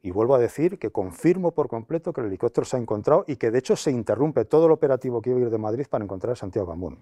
[0.00, 3.34] y vuelvo a decir que confirmo por completo que el helicóptero se ha encontrado y
[3.34, 6.04] que de hecho se interrumpe todo el operativo que iba a ir de Madrid para
[6.04, 7.00] encontrar a Santiago Gamón.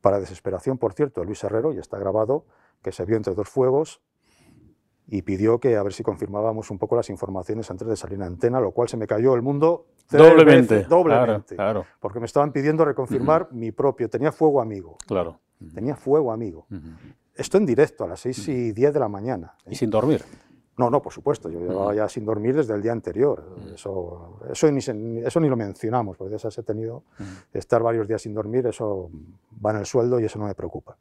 [0.00, 2.44] Para desesperación, por cierto, de Luis Herrero, y está grabado,
[2.82, 4.02] que se vio entre dos fuegos
[5.08, 8.22] y pidió que a ver si confirmábamos un poco las informaciones antes de salir en
[8.22, 11.56] antena, lo cual se me cayó el mundo doblemente, doblemente
[12.00, 14.96] porque me estaban pidiendo reconfirmar mi propio, tenía fuego amigo.
[15.06, 15.40] Claro.
[15.74, 16.66] Tenía fuego amigo.
[17.34, 19.54] Esto en directo a las 6 y 10 de la mañana.
[19.66, 20.24] Y sin dormir.
[20.76, 23.56] No, no, por supuesto, yo llevaba ya sin dormir desde el día anterior.
[23.74, 27.04] Eso, eso, ni, eso ni lo mencionamos, porque de esas he tenido
[27.52, 29.10] estar varios días sin dormir, eso
[29.64, 30.96] va en el sueldo y eso no me preocupa.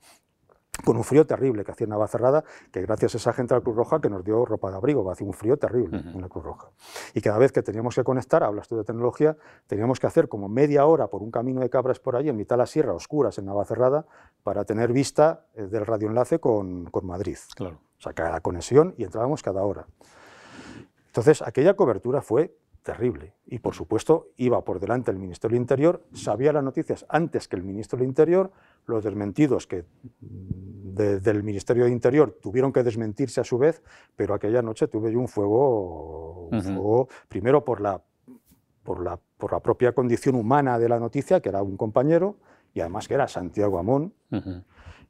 [0.84, 3.64] Con un frío terrible que hacía en Navacerrada, que gracias a esa gente de la
[3.64, 6.44] Cruz Roja que nos dio ropa de abrigo, hacía un frío terrible en la Cruz
[6.44, 6.70] Roja.
[7.14, 10.50] Y cada vez que teníamos que conectar, hablas tú de tecnología, teníamos que hacer como
[10.50, 13.38] media hora por un camino de cabras por allí, en mitad de la sierra, oscuras,
[13.38, 14.06] en Navacerrada,
[14.44, 17.38] para tener vista eh, del radioenlace con, con Madrid.
[17.56, 17.80] Claro.
[17.98, 19.86] O sea, cada conexión y entrábamos cada hora.
[21.08, 23.34] Entonces, aquella cobertura fue terrible.
[23.46, 27.56] Y por supuesto, iba por delante el Ministerio del Interior, sabía las noticias antes que
[27.56, 28.52] el Ministro del Interior,
[28.86, 29.86] los desmentidos que
[30.92, 33.82] mm, del Ministerio del Interior tuvieron que desmentirse a su vez,
[34.16, 36.50] pero aquella noche tuve yo un fuego,
[37.28, 38.02] primero por la,
[38.84, 42.38] por, la, por la propia condición humana de la noticia, que era un compañero,
[42.74, 44.14] y además que era Santiago Amón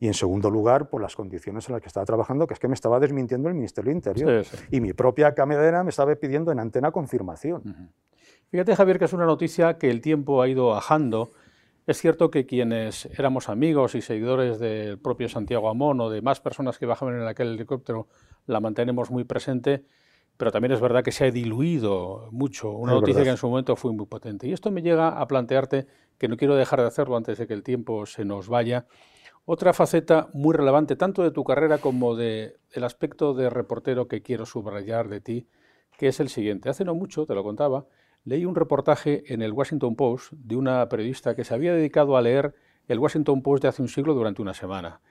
[0.01, 2.67] y en segundo lugar por las condiciones en las que estaba trabajando, que es que
[2.67, 4.45] me estaba desmintiendo el Ministerio del Interior.
[4.71, 7.91] Y mi propia cadena me estaba pidiendo en antena confirmación.
[8.49, 11.29] Fíjate, Javier, que es una noticia que el tiempo ha ido ajando.
[11.87, 16.39] Es cierto que quienes éramos amigos y seguidores del propio Santiago Amón o de más
[16.39, 18.07] personas que bajaban en aquel helicóptero
[18.45, 19.85] la mantenemos muy presente,
[20.37, 22.71] pero también es verdad que se ha diluido mucho.
[22.71, 24.47] Una noticia que en su momento fue muy potente.
[24.47, 27.53] Y esto me llega a plantearte, que no quiero dejar de hacerlo antes de que
[27.53, 28.85] el tiempo se nos vaya,
[29.45, 32.53] otra faceta muy relevante, tanto de tu carrera como del
[32.83, 35.47] aspecto de reportero que quiero subrayar de ti,
[35.97, 36.69] que es el siguiente.
[36.69, 37.85] Hace no mucho, te lo contaba,
[38.23, 42.21] leí un reportaje en el Washington Post de una periodista que se había dedicado a
[42.21, 42.53] leer
[42.87, 45.01] el Washington Post de hace un siglo durante una semana.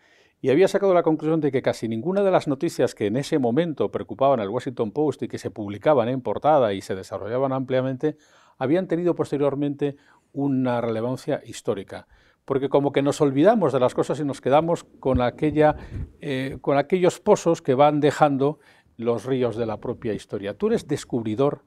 [0.42, 3.38] Y había sacado la conclusión de que casi ninguna de las noticias que en ese
[3.38, 8.16] momento preocupaban al Washington Post y que se publicaban en portada y se desarrollaban ampliamente,
[8.56, 9.96] habían tenido posteriormente
[10.32, 12.06] una relevancia histórica
[12.50, 15.76] porque como que nos olvidamos de las cosas y nos quedamos con, aquella,
[16.20, 18.58] eh, con aquellos pozos que van dejando
[18.96, 20.54] los ríos de la propia historia.
[20.54, 21.62] Tú eres descubridor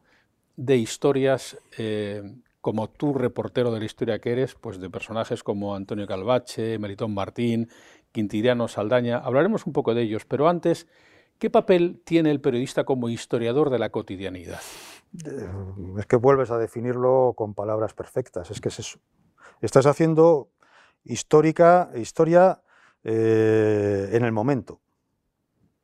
[0.55, 2.23] de historias eh,
[2.61, 7.13] como tú, reportero de la historia que eres, pues de personajes como Antonio Calvache, Melitón
[7.13, 7.69] Martín,
[8.13, 9.17] Quintiliano Saldaña.
[9.17, 10.87] Hablaremos un poco de ellos, pero antes,
[11.39, 14.61] ¿qué papel tiene el periodista como historiador de la cotidianidad?
[15.97, 18.69] Es que vuelves a definirlo con palabras perfectas, es que.
[19.61, 20.49] Estás haciendo
[21.03, 22.61] histórica, historia
[23.03, 24.81] eh, en el momento.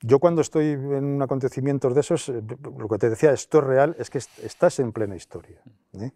[0.02, 2.42] Yo cuando estoy en un acontecimiento de esos, eh,
[2.78, 5.62] lo que te decía, esto es real, es que estás en plena historia.
[5.94, 6.12] ¿eh?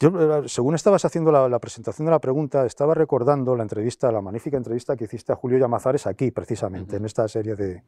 [0.00, 4.56] Yo, según estabas haciendo la, presentación de la pregunta, estaba recordando la entrevista, la magnífica
[4.56, 7.84] entrevista que hiciste a Julio Llamazares aquí, precisamente, en esta serie de...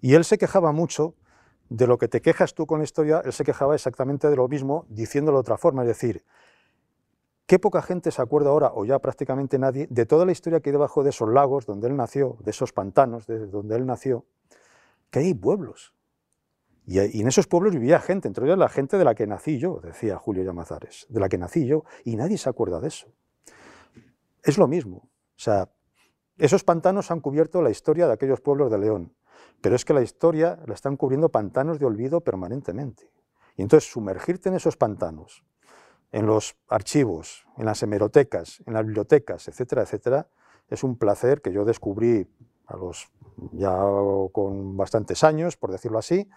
[0.00, 1.14] Y él se quejaba mucho
[1.68, 4.46] de lo que te quejas tú con la historia, él se quejaba exactamente de lo
[4.46, 6.24] mismo, diciéndolo de otra forma, es decir,
[7.46, 10.70] qué poca gente se acuerda ahora, o ya prácticamente nadie, de toda la historia que
[10.70, 14.26] hay debajo de esos lagos donde él nació, de esos pantanos de donde él nació,
[15.12, 15.94] que hay pueblos,
[16.84, 19.80] y, en esos pueblos vivía gente, entre ellos la gente de la que nací yo,
[19.80, 23.06] decía Julio Llamazares, de la que nací yo, y nadie se acuerda de eso.
[24.42, 24.96] Es lo mismo.
[24.96, 25.70] O sea,
[26.38, 29.14] esos pantanos han cubierto la historia de aquellos pueblos de León,
[29.60, 33.10] pero es que la historia la están cubriendo pantanos de olvido permanentemente.
[33.56, 35.44] Y entonces sumergirte en esos pantanos,
[36.10, 40.26] en los archivos, en las hemerotecas, en las bibliotecas, etcétera, etcétera,
[40.68, 42.26] es un placer que yo descubrí
[42.66, 43.10] a los
[43.52, 43.76] ya
[44.32, 46.28] con bastantes años, por decirlo así,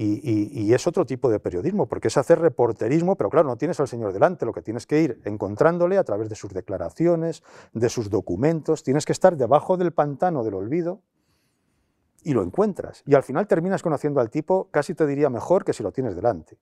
[0.00, 3.88] y, es otro tipo de periodismo, porque es hacer reporterismo, pero claro, no tienes al
[3.88, 7.42] señor delante, lo que tienes que ir encontrándole a través de sus declaraciones,
[7.72, 11.00] de sus documentos, tienes que estar debajo del pantano del olvido
[12.22, 13.02] y lo encuentras.
[13.06, 16.14] Y al final terminas conociendo al tipo, casi te diría mejor que si lo tienes
[16.14, 16.58] delante.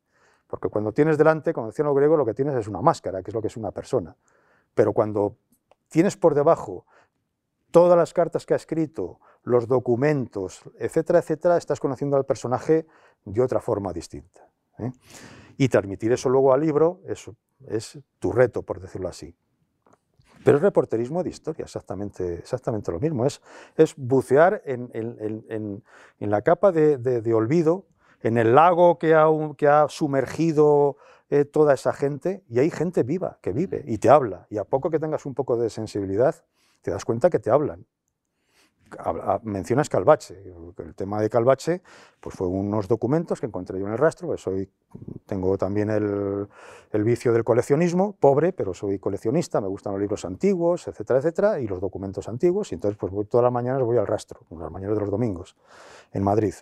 [0.47, 3.31] Porque cuando tienes delante, como decían los griegos, lo que tienes es una máscara, que
[3.31, 4.17] es lo que es una persona.
[4.75, 5.37] Pero cuando
[5.89, 6.87] tienes por debajo
[7.77, 12.87] todas las cartas que ha escrito, los documentos, etcétera, etcétera, estás conociendo al personaje
[13.27, 14.49] de otra forma distinta.
[14.79, 14.91] ¿eh?
[15.59, 17.31] Y transmitir eso luego al libro es,
[17.69, 19.37] es tu reto, por decirlo así.
[20.43, 23.27] Pero es reporterismo de historia, exactamente, exactamente lo mismo.
[23.27, 23.43] Es,
[23.77, 25.83] es bucear en, en,
[26.19, 27.89] en, la capa de, de, olvido,
[28.23, 29.27] en el lago que ha,
[29.59, 30.97] que ha sumergido
[31.29, 34.47] eh, toda esa gente, y hay gente viva que vive y te habla.
[34.49, 36.37] Y a poco que tengas un poco de sensibilidad,
[36.87, 37.85] te das cuenta que te hablan
[39.43, 40.41] mencionas Calvache.
[40.79, 41.83] El tema de Calvache
[42.21, 44.71] pues fue unos documentos que encontré yo en el rastro, pues soy,
[45.27, 46.47] tengo también el,
[46.93, 51.61] el, vicio del coleccionismo, pobre, pero soy coleccionista, me gustan los libros antiguos, etcétera, etcétera,
[51.61, 54.95] y los documentos antiguos, entonces pues voy todas las mañanas voy al rastro, las mañanas
[54.95, 55.57] de los domingos,
[56.13, 56.55] en Madrid,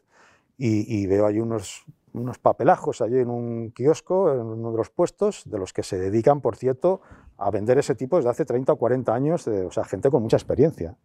[0.57, 4.91] y, y veo ahí unos, unos papelajos allí en un kiosco, en uno de los
[4.91, 7.01] puestos, de los que se dedican, por cierto,
[7.37, 10.37] a vender ese tipo desde hace 30 o 40 años, o sea, gente con mucha
[10.37, 10.97] experiencia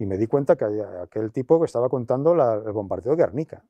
[0.00, 0.64] y me di cuenta que
[1.02, 3.62] aquel tipo que estaba contando el bombardeo de Guernica.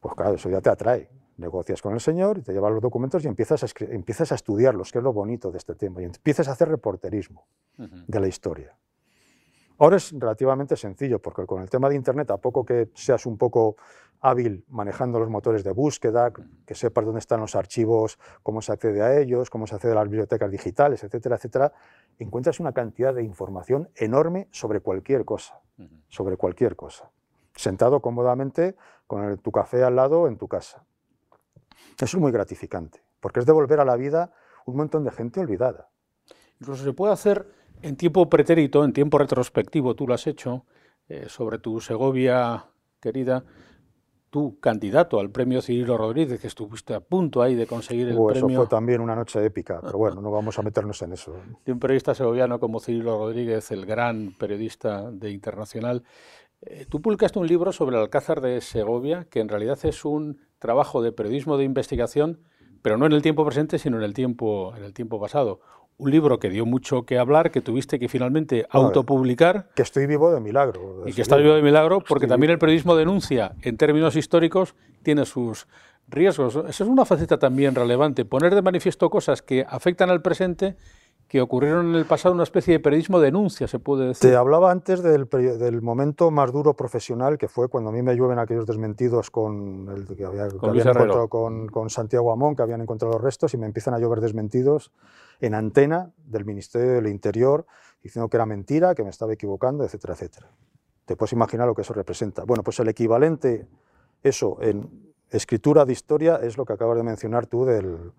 [0.00, 1.08] Pues claro, eso ya te atrae.
[1.36, 4.92] Negocias con el señor y te llevas los documentos y empiezas a, empiezas a estudiarlos,
[4.92, 7.46] que es lo bonito de este tema, y empiezas a hacer reporterismo
[7.78, 8.76] de la historia.
[9.80, 13.38] Ahora es relativamente sencillo, porque con el tema de Internet, a poco que seas un
[13.38, 13.76] poco
[14.20, 16.30] hábil manejando los motores de búsqueda,
[16.66, 19.94] que sepas dónde están los archivos, cómo se accede a ellos, cómo se accede a
[19.94, 21.72] las bibliotecas digitales, etcétera, etcétera,
[22.18, 25.62] encuentras una cantidad de información enorme sobre cualquier cosa,
[26.08, 27.10] sobre cualquier cosa,
[27.56, 28.76] sentado cómodamente
[29.06, 30.84] con tu café al lado en tu casa.
[31.96, 34.30] Eso es muy gratificante, porque es devolver a la vida
[34.66, 35.88] un montón de gente olvidada.
[36.60, 40.64] Incluso se puede hacer en tiempo pretérito, en tiempo retrospectivo, tú lo has hecho,
[41.08, 42.66] eh, sobre tu Segovia
[43.00, 43.44] querida,
[44.30, 48.32] tú candidato al premio Cirilo Rodríguez, que estuviste a punto ahí de conseguir el premio.
[48.32, 51.34] Eso fue también una noche épica, pero bueno, no vamos a meternos en eso.
[51.64, 56.04] De un periodista segoviano como Cirilo Rodríguez, el gran periodista de Internacional.
[56.62, 60.38] Eh, tú publicaste un libro sobre el Alcázar de Segovia, que en realidad es un
[60.58, 62.40] trabajo de periodismo de investigación,
[62.82, 65.60] pero no en el tiempo presente, sino en el tiempo, en el tiempo pasado
[65.98, 69.68] un libro que dio mucho que hablar, que tuviste que finalmente autopublicar.
[69.74, 71.04] Que estoy vivo de milagro.
[71.06, 75.26] y que está vivo de milagro porque también el periodismo denuncia, en términos históricos, tiene
[75.26, 75.66] sus
[76.08, 76.56] riesgos.
[76.56, 80.76] Esa es una faceta también relevante, poner de manifiesto cosas que afectan al presente
[81.30, 84.28] que ocurrieron en el pasado, una especie de periodismo denuncia, se puede decir.
[84.28, 88.16] Te hablaba antes del, del, momento más duro profesional, que fue cuando a mí me
[88.16, 92.62] llueven aquellos desmentidos con, el, que, había, con, habían encontrado con, con, Santiago Amón, que
[92.62, 94.90] habían encontrado los restos, y me empiezan a llover desmentidos
[95.38, 97.64] en antena del Ministerio del Interior,
[98.02, 100.48] diciendo que era mentira, que me estaba equivocando, etcétera, etcétera.
[101.04, 102.42] Te puedes imaginar lo que eso representa.
[102.42, 103.68] Bueno, pues el equivalente,
[104.24, 108.10] eso, en escritura de historia, es lo que acabas de mencionar tú del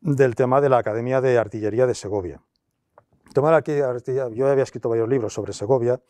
[0.00, 2.40] del tema de la Academia de Artillería de Segovia.
[3.26, 6.00] El tema de yo había escrito varios libros sobre Segovia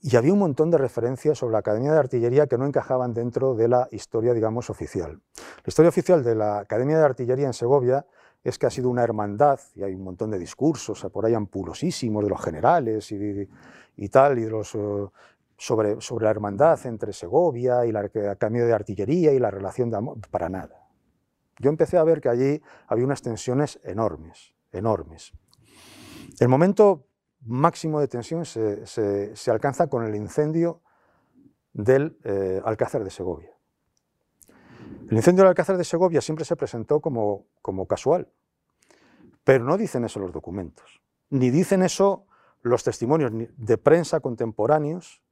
[0.00, 3.54] y había un montón de referencias sobre la Academia de Artillería que no encajaban dentro
[3.54, 5.22] de la historia, digamos, oficial.
[5.34, 8.06] La historia oficial de la Academia de Artillería en Segovia
[8.44, 12.22] es que ha sido una hermandad, y hay un montón de discursos por ahí ampulosísimos
[12.22, 15.08] de los generales y, tal, y los, eh,
[15.56, 19.96] sobre, sobre la hermandad entre Segovia y la Academia de Artillería y la relación de
[19.96, 20.83] amor, para nada.
[21.58, 25.32] Yo empecé a ver que allí había unas tensiones enormes, enormes.
[26.40, 27.06] El momento
[27.40, 30.82] máximo de tensión se, alcanza con el incendio
[31.72, 33.50] del eh, Alcázar de Segovia.
[35.10, 38.28] El incendio del Alcázar de Segovia siempre se presentó como, como casual,
[39.44, 42.26] pero no dicen eso los documentos, ni dicen eso
[42.62, 45.22] los testimonios de prensa contemporáneos,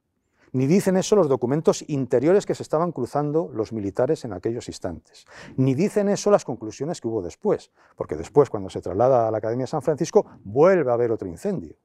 [0.53, 5.25] ni dicen eso los documentos interiores que se estaban cruzando los militares en aquellos instantes,
[5.57, 9.39] ni dicen eso las conclusiones que hubo después, porque después, cuando se traslada a la
[9.39, 11.75] Academia de San Francisco, vuelve a haber otro incendio.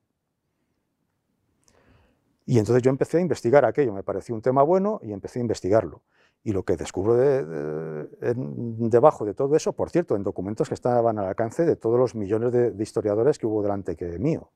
[2.45, 5.43] Y entonces yo empecé a investigar aquello, me pareció un tema bueno y empecé a
[5.43, 6.03] investigarlo.
[6.45, 11.27] Y lo que descubro debajo de todo eso, por cierto, en documentos que estaban al
[11.27, 14.51] alcance de todos los millones de, historiadores que hubo delante que mío.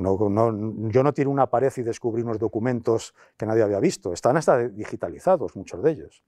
[0.00, 4.36] No, yo no tiré una pared y descubrí unos documentos que nadie había visto, están
[4.36, 6.24] hasta digitalizados muchos de ellos.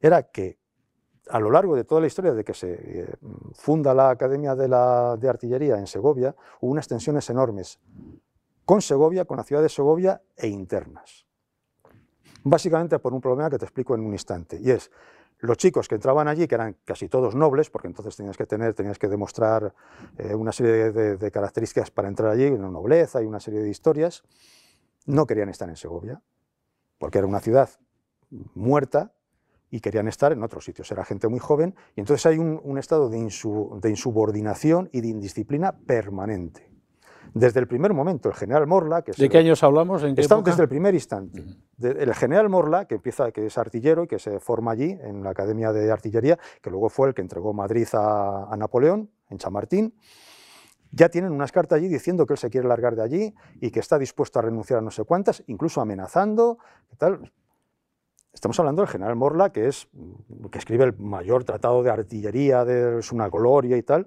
[0.00, 0.58] Era que
[1.28, 3.14] a lo largo de toda la historia de que se eh,
[3.54, 7.78] funda la Academia de, de Artillería en Segovia, hubo unas tensiones enormes
[8.64, 11.26] con Segovia, con la ciudad de Segovia e internas.
[12.44, 14.90] Básicamente por un problema que te explico en un instante, y es
[15.42, 18.74] los chicos que entraban allí, que eran casi todos nobles, porque entonces tenías que tener,
[18.74, 19.74] tenías que demostrar
[20.16, 24.22] eh, una serie de, características para entrar allí, una nobleza y una serie de historias,
[25.04, 26.22] no querían estar en Segovia,
[26.98, 27.68] porque era una ciudad
[28.54, 29.12] muerta
[29.68, 30.90] y querían estar en otros sitios.
[30.92, 33.18] Era gente muy joven y entonces hay un, estado de
[33.90, 36.71] insubordinación y de indisciplina permanente
[37.34, 38.28] desde el primer momento.
[38.28, 39.02] El general Morla...
[39.02, 40.02] Que ¿De qué años hablamos?
[40.02, 41.44] ¿En Estamos desde el primer instante.
[41.80, 45.30] el general Morla, que, empieza, que es artillero y que se forma allí, en la
[45.30, 49.94] Academia de Artillería, que luego fue el que entregó Madrid a, Napoleón, en Chamartín,
[50.90, 53.80] ya tienen unas cartas allí diciendo que él se quiere largar de allí y que
[53.80, 56.58] está dispuesto a renunciar a no sé cuántas, incluso amenazando,
[56.98, 57.32] tal.
[58.34, 59.88] Estamos hablando del general Morla, que, es,
[60.50, 64.06] que escribe el mayor tratado de artillería, de, es una gloria y tal,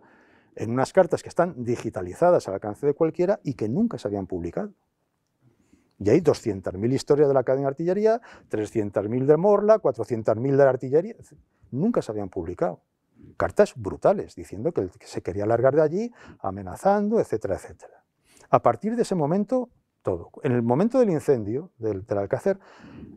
[0.56, 4.28] en unas cartas que están digitalizadas al alcance de cualquiera y que nunca se habían
[4.28, 4.72] publicado.
[5.99, 10.70] Y hay 200.000 historias de la Academia de Artillería, 300.000 de Morla, 400.000 de la
[10.70, 11.16] artillería.
[11.72, 12.82] Nunca se habían publicado.
[13.38, 18.03] Cartas brutales, diciendo que, se quería largar de allí, amenazando, etcétera, etcétera.
[18.49, 19.70] A partir de ese momento,
[20.01, 20.32] todo.
[20.43, 22.60] En el momento del incendio del, Alcácer,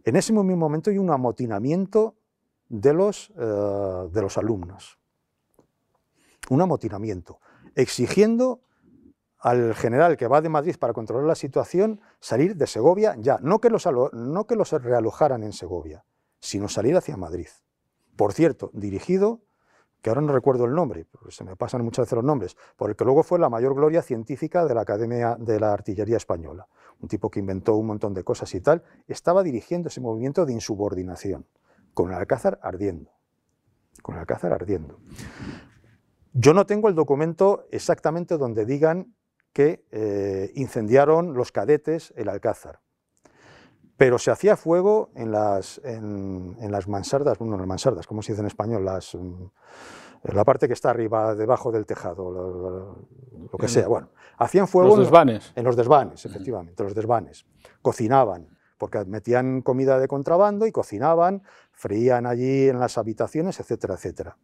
[0.05, 2.15] en ese mismo momento hay un amotinamiento
[2.69, 4.98] de los, eh, de los alumnos
[6.51, 7.41] un amotinamiento,
[7.75, 8.61] exigiendo
[9.39, 13.61] al general que va de Madrid para controlar la situación salir de Segovia ya, no
[13.61, 16.05] que los, no que los realojaran en Segovia,
[16.41, 17.49] sino salir hacia Madrid.
[18.17, 19.43] Por cierto, dirigido,
[20.03, 22.97] que ahora no recuerdo el nombre, se me pasan muchas veces los nombres, por el
[22.97, 26.67] que luego fue la mayor gloria científica de la Academia de la Artillería Española,
[27.01, 30.53] un tipo que inventó un montón de cosas y tal, estaba dirigiendo ese movimiento de
[30.53, 31.47] insubordinación,
[31.95, 33.13] con el Alcázar ardiendo,
[34.03, 34.99] con el Alcázar ardiendo.
[36.33, 39.15] Yo no tengo el documento exactamente donde digan
[39.53, 42.81] que eh, incendiaron los cadetes el Alcázar,
[43.97, 48.33] pero se hacía fuego en las, en, las mansardas, bueno, en las mansardas, ¿cómo se
[48.33, 48.85] dice en español?
[48.85, 49.47] Las, mm,
[50.35, 53.89] la parte que está arriba, debajo del tejado, lo, que sea.
[53.89, 54.91] Bueno, hacían fuego...
[54.91, 55.53] Los desvanes.
[55.57, 57.47] En, los desvanes, efectivamente, los desvanes.
[57.83, 58.49] Cocinaban,
[58.79, 64.37] porque metían comida de contrabando y cocinaban, frían allí en las habitaciones, etcétera, etcétera.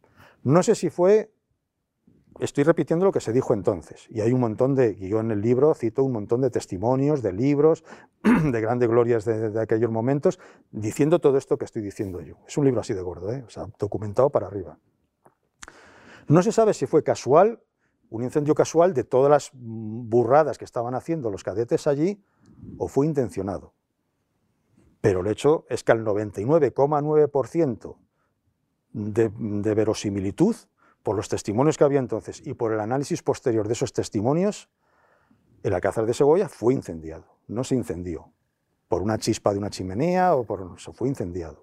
[0.42, 1.32] No sé si fue
[2.40, 5.40] estoy repitiendo lo que se dijo entonces, y hay un montón de, yo en el
[5.40, 7.84] libro cito un montón de testimonios, de libros,
[8.22, 12.36] de grandes glorias de, aquellos momentos, diciendo todo esto que estoy diciendo yo.
[12.46, 13.44] Es un libro así de gordo, ¿eh?
[13.78, 14.78] documentado para arriba.
[16.26, 17.60] No se sabe si fue casual,
[18.10, 22.22] un incendio casual de todas las burradas que estaban haciendo los cadetes allí,
[22.78, 23.74] o fue intencionado.
[25.00, 27.96] Pero el hecho es que al 99,9%
[28.92, 30.56] de, de verosimilitud
[31.04, 34.70] por los testimonios que había entonces y por el análisis posterior de esos testimonios,
[35.62, 38.32] el Alcázar de Segovia fue incendiado, no se incendió
[38.88, 41.62] por una chispa de una chimenea o por se fue incendiado.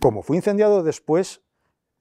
[0.00, 1.42] Como fue incendiado después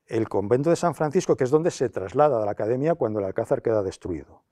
[0.05, 3.26] el convento de San Francisco, que es donde se traslada a la academia cuando el
[3.26, 4.43] Alcázar queda destruido.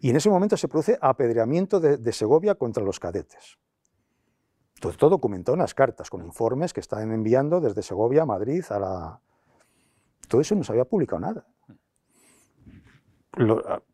[0.00, 3.58] Y en ese momento se produce apedreamiento de, Segovia contra los cadetes.
[4.80, 8.64] Todo, todo documentado en las cartas, con informes que están enviando desde Segovia a Madrid
[8.70, 9.20] a la,
[10.32, 11.46] todo eso no se había publicado nada.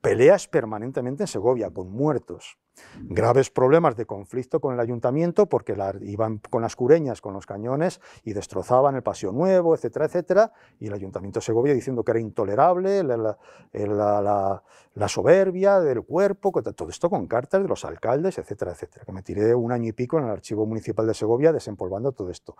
[0.01, 2.59] Peleas permanentemente en Segovia, con muertos.
[3.01, 8.01] Graves problemas de conflicto con el ayuntamiento porque iban con las cureñas, con los cañones
[8.25, 10.53] y destrozaban el Paseo Nuevo, etcétera, etcétera.
[10.79, 13.37] Y el ayuntamiento de Segovia diciendo que era intolerable la,
[13.73, 19.05] la, soberbia del cuerpo, todo esto con cartas de los alcaldes, etcétera, etcétera.
[19.05, 22.31] Que me tiré un año y pico en el archivo municipal de Segovia desempolvando todo
[22.31, 22.57] esto.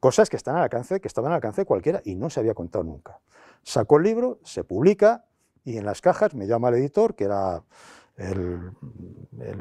[0.00, 2.54] Cosas que, están al alcance, que estaban al alcance de cualquiera y no se había
[2.54, 3.20] contado nunca.
[3.62, 5.24] Sacó el libro, se publica
[5.66, 7.64] y en las cajas me llama el editor, que era
[8.16, 8.72] el,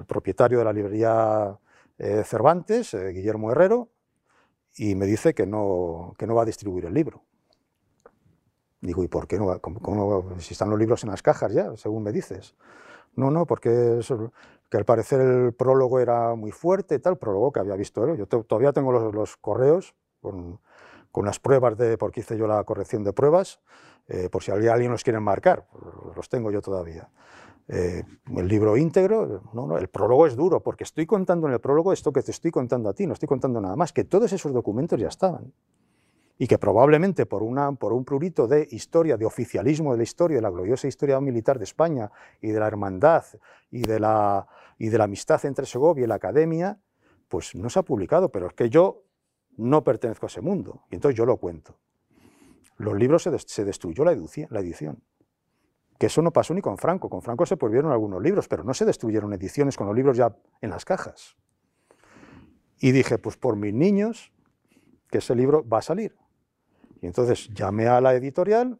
[0.07, 1.57] propietario de la librería
[1.97, 3.89] eh, Cervantes, eh, Guillermo Herrero,
[4.77, 7.23] y me dice que no, que no va a distribuir el libro.
[8.81, 9.59] Digo, ¿y por qué no?
[9.59, 12.53] ¿Cómo, si están los libros en las cajas ya, según me dices.
[13.15, 13.99] No, no, porque
[14.69, 18.15] que al parecer el prólogo era muy fuerte, tal, prólogo que había visto él.
[18.15, 20.59] Yo todavía tengo los, correos con,
[21.15, 23.61] con, las pruebas de, porque hice yo la corrección de pruebas,
[24.07, 25.65] eh, por si alguien los quiere marcar,
[26.15, 27.09] los tengo yo todavía.
[27.67, 28.03] Eh,
[28.35, 31.93] el libro íntegro, no, no, el prólogo es duro, porque estoy contando en el prólogo
[31.93, 34.53] esto que te estoy contando a ti, no estoy contando nada más, que todos esos
[34.53, 35.53] documentos ya estaban.
[36.37, 40.35] Y que probablemente por, una, por un prurito de historia, de oficialismo de la historia,
[40.35, 42.11] de la gloriosa historia militar de España
[42.41, 43.23] y de la hermandad
[43.71, 44.45] y de la,
[44.77, 46.77] y de la amistad entre Segovia y la academia,
[47.29, 49.04] pues no se ha publicado, pero es que yo
[49.57, 51.77] no pertenezco a ese mundo, y entonces yo lo cuento.
[52.77, 55.01] Los libros se, se destruyó la edición
[55.97, 57.09] que eso no pasó ni con Franco.
[57.09, 60.35] Con Franco se prohibieron algunos libros, pero no se destruyeron ediciones con los libros ya
[60.61, 61.35] en las cajas.
[62.79, 64.33] Y dije, pues por mis niños,
[65.09, 66.15] que ese libro va a salir.
[67.01, 68.79] Y entonces llamé a la editorial,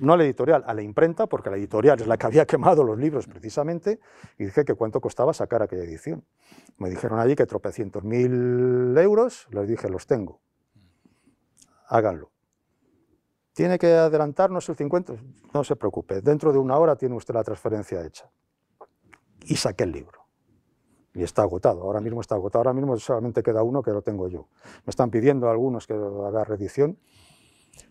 [0.00, 2.84] no a la editorial, a la imprenta, porque la editorial es la que había quemado
[2.84, 4.00] los libros precisamente,
[4.38, 6.24] y dije que cuánto costaba sacar aquella edición.
[6.78, 10.40] Me dijeron allí que tropecientos mil euros, les dije, los tengo,
[11.88, 12.30] háganlo.
[13.52, 15.14] ¿Tiene que adelantarnos el 50?
[15.52, 18.28] No se preocupe, dentro de una hora tiene usted la transferencia hecha.
[19.42, 20.24] Y saqué el libro.
[21.14, 24.28] Y está agotado, ahora mismo está agotado, ahora mismo solamente queda uno que lo tengo
[24.28, 24.48] yo.
[24.84, 26.98] Me están pidiendo algunos que haga reedición,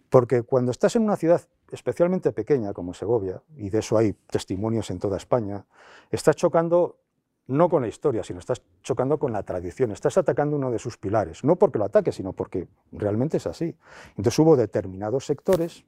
[0.09, 1.41] porque cuando estás en una ciudad
[1.71, 5.65] especialmente pequeña como Segovia, y de eso hay testimonios en toda España,
[6.11, 6.99] estás chocando
[7.47, 10.97] no con la historia, sino estás chocando con la tradición, estás atacando uno de sus
[10.97, 13.75] pilares, no porque lo ataque, sino porque realmente es así.
[14.09, 15.85] Entonces hubo determinados sectores,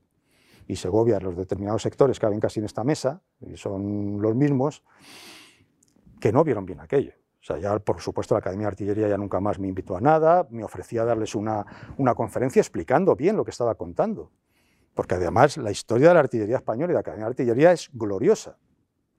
[0.67, 4.83] y Segovia, los determinados sectores que habían casi en esta mesa, y son los mismos,
[6.19, 7.13] que no vieron bien aquello.
[7.39, 10.01] O sea, ya por supuesto la Academia de Artillería ya nunca más me invitó a
[10.01, 11.63] nada, me ofrecía darles una,
[11.97, 14.31] una conferencia explicando bien lo que estaba contando.
[14.95, 17.89] Porque además la historia de la artillería española y de la Academia de Artillería es
[17.93, 18.57] gloriosa,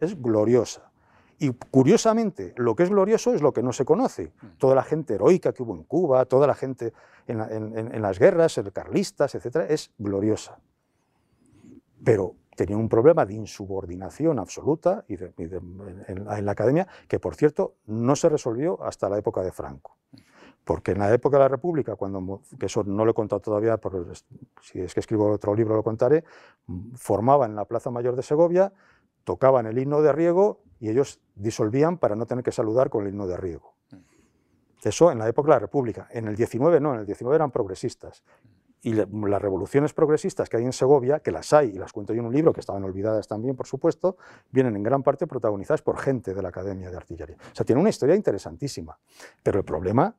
[0.01, 0.91] es gloriosa.
[1.39, 4.33] Y curiosamente, lo que es glorioso es lo que no se conoce.
[4.41, 4.47] Mm.
[4.59, 6.95] Toda la gente heroica que hubo en Cuba, toda la gente
[7.27, 10.59] en, las guerras, el carlistas, etc., es gloriosa.
[12.03, 18.17] Pero tenía un problema de insubordinación absoluta y en, la academia, que por cierto no
[18.17, 19.96] se resolvió hasta la época de Franco.
[20.67, 23.79] Porque en la época de la República, cuando, que eso no lo he contado todavía,
[24.61, 26.25] si es que escribo otro libro lo contaré,
[26.97, 28.73] formaba en la Plaza Mayor de Segovia,
[29.23, 33.11] tocaban el himno de Riego y ellos disolvían para no tener que saludar con el
[33.11, 33.75] himno de riego.
[33.93, 33.97] Mm.
[34.83, 36.09] Eso en la época de la República.
[36.11, 38.25] En el 19 no, en el 19 eran progresistas.
[38.83, 42.21] Y las revoluciones progresistas que hay en Segovia, que las hay, y las cuento yo
[42.21, 44.17] en un libro, que estaban olvidadas también, por supuesto,
[44.51, 47.37] vienen en gran parte protagonizadas por gente de la Academia de Artillería.
[47.37, 48.99] O sea, tiene una historia interesantísima.
[49.45, 50.15] Pero el problema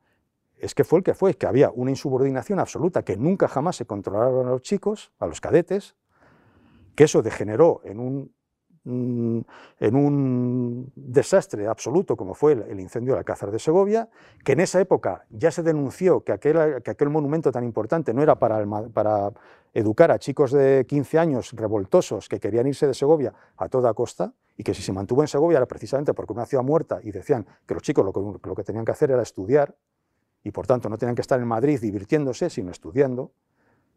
[0.60, 3.86] es que fue el que fue, que había una insubordinación absoluta, que nunca jamás se
[3.86, 5.96] controlaron a los chicos, a los cadetes,
[6.94, 8.38] que eso degeneró en un
[8.88, 14.08] en un desastre absoluto como fue el, incendio del Alcázar de Segovia,
[14.44, 18.22] que en esa época ya se denunció que aquel, que aquel monumento tan importante no
[18.22, 19.32] era para, para
[19.74, 24.32] educar a chicos de 15 años revoltosos que querían irse de Segovia a toda costa,
[24.56, 27.46] y que si se mantuvo en Segovia era precisamente porque una ciudad muerta y decían
[27.64, 29.74] que los chicos lo que, lo que tenían que hacer era estudiar,
[30.42, 33.32] y por tanto no tenían que estar en Madrid divirtiéndose, sino estudiando,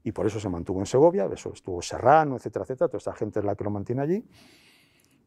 [0.04, 3.40] y por eso se mantuvo en Segovia, eso estuvo Serrano, etcétera, etcétera, toda esta gente
[3.40, 4.26] es la que lo mantiene allí.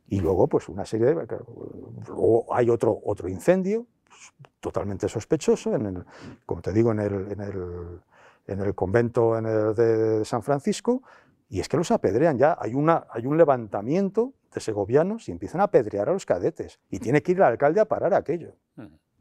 [0.08, 1.14] Y luego, pues una serie de...
[2.06, 6.04] Luego hay otro, otro incendio, pues, totalmente sospechoso, en el,
[6.44, 8.00] como te digo, en el, en el,
[8.46, 11.02] en el convento en el de, San Francisco,
[11.48, 12.56] y es que los apedrean ya.
[12.58, 16.80] Hay, una, hay un levantamiento de segovianos y empiezan a apedrear a los cadetes.
[16.90, 18.56] Y tiene que ir el alcalde a parar aquello,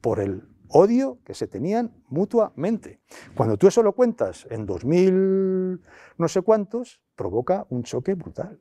[0.02, 2.99] por el odio que se tenían mutuamente.
[3.36, 5.82] Cuando tú eso lo cuentas en 2000
[6.17, 8.59] no sé cuántos, provoca un choque brutal.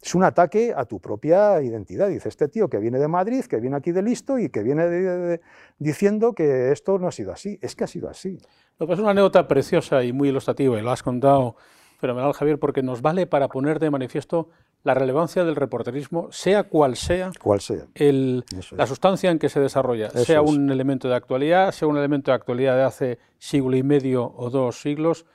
[0.00, 2.08] Es un ataque a tu propia identidad.
[2.08, 5.40] Dice, este tío que viene de Madrid, que viene aquí de listo y que viene
[5.78, 7.58] diciendo que esto no ha sido así.
[7.60, 8.38] Es que ha sido así.
[8.78, 11.56] es una anécdota preciosa y muy ilustrativa, y lo has contado
[11.98, 14.50] fenomenal, Javier, porque nos vale para poner de manifiesto
[14.84, 17.86] la relevancia del reporterismo, sea cual sea, cual sea.
[17.96, 22.36] la sustancia en que se desarrolla, sea un elemento de actualidad, sea un elemento de
[22.36, 25.26] actualidad de hace siglo y medio o dos siglos,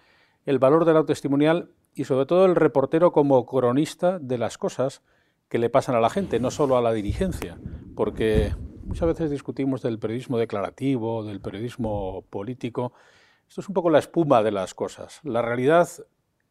[0.46, 5.02] el valor del testimonial y sobre todo el reportero como cronista de las cosas
[5.50, 7.58] que le pasan a la gente, no solo a la dirigencia,
[7.96, 12.94] porque muchas veces discutimos del periodismo declarativo, del periodismo político.
[13.48, 15.20] Esto es un poco la espuma de las cosas.
[15.24, 15.88] La realidad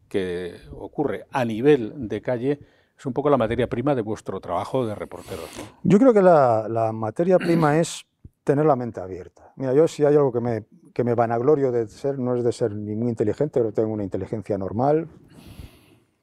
[0.09, 2.61] que ocurre a nivel de calle
[3.03, 5.51] es un poco la materia prima de vuestro trabajo de reporteros.
[5.83, 8.07] Yo creo que la, materia prima es
[8.45, 9.53] tener la mente abierta.
[9.57, 12.53] Mira, yo si hay algo que me, que me vanaglorio de ser, no es de
[12.53, 15.09] ser ni muy inteligente, pero tengo una inteligencia normal,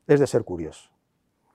[0.07, 0.89] es de ser curioso.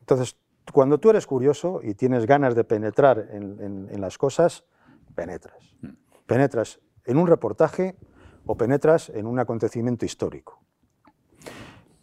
[0.01, 0.37] Entonces,
[0.75, 4.67] cuando tú eres curioso y tienes ganas de penetrar en, en las cosas,
[5.15, 5.75] penetras.
[5.81, 5.89] Mm.
[6.27, 7.97] Penetras en un reportaje
[8.45, 10.64] o penetras en un acontecimiento histórico.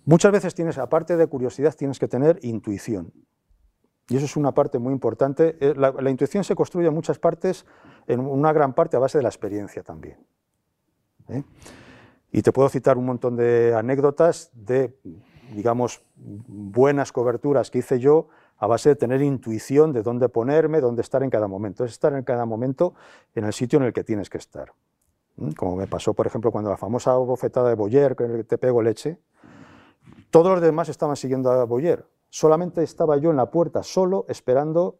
[0.05, 3.13] Muchas veces tienes, aparte de curiosidad, tienes que tener intuición.
[4.09, 5.57] Y eso es una parte muy importante.
[5.61, 7.65] Eh, la, intuición se construye en muchas partes,
[8.07, 10.17] en una gran parte a base de la experiencia también.
[11.29, 11.43] ¿eh?
[12.31, 14.97] Y te puedo citar un montón de anécdotas de,
[15.53, 18.27] digamos, buenas coberturas que hice yo
[18.57, 21.85] a base de tener intuición de dónde ponerme, dónde estar en cada momento.
[21.85, 22.95] Es estar en cada momento
[23.33, 24.73] en el sitio en el que tienes que estar.
[25.55, 29.19] Como me pasó, por ejemplo, cuando la famosa bofetada de Boyer, que te pego leche,
[30.31, 32.07] todos los demás estaban siguiendo a Boyer.
[32.29, 34.97] Solamente estaba yo en la puerta, solo esperando.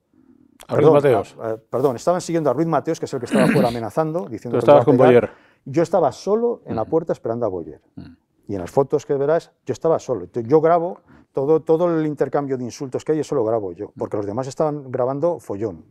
[0.68, 1.38] A Ruiz Mateos.
[1.70, 4.26] perdón, estaban siguiendo a Ruiz Mateos, que es el que estaba fuera amenazando.
[4.30, 5.32] Diciendo Tú estabas con Boyer.
[5.66, 6.90] Yo estaba solo en la mm.
[6.90, 7.82] puerta esperando a Boyer.
[7.96, 8.16] Mm.
[8.48, 10.26] Y en las fotos que verás, yo estaba solo.
[10.26, 11.00] Yo grabo
[11.32, 14.48] todo, todo el intercambio de insultos que hay, eso lo grabo yo, porque los demás
[14.48, 15.86] estaban grabando follón.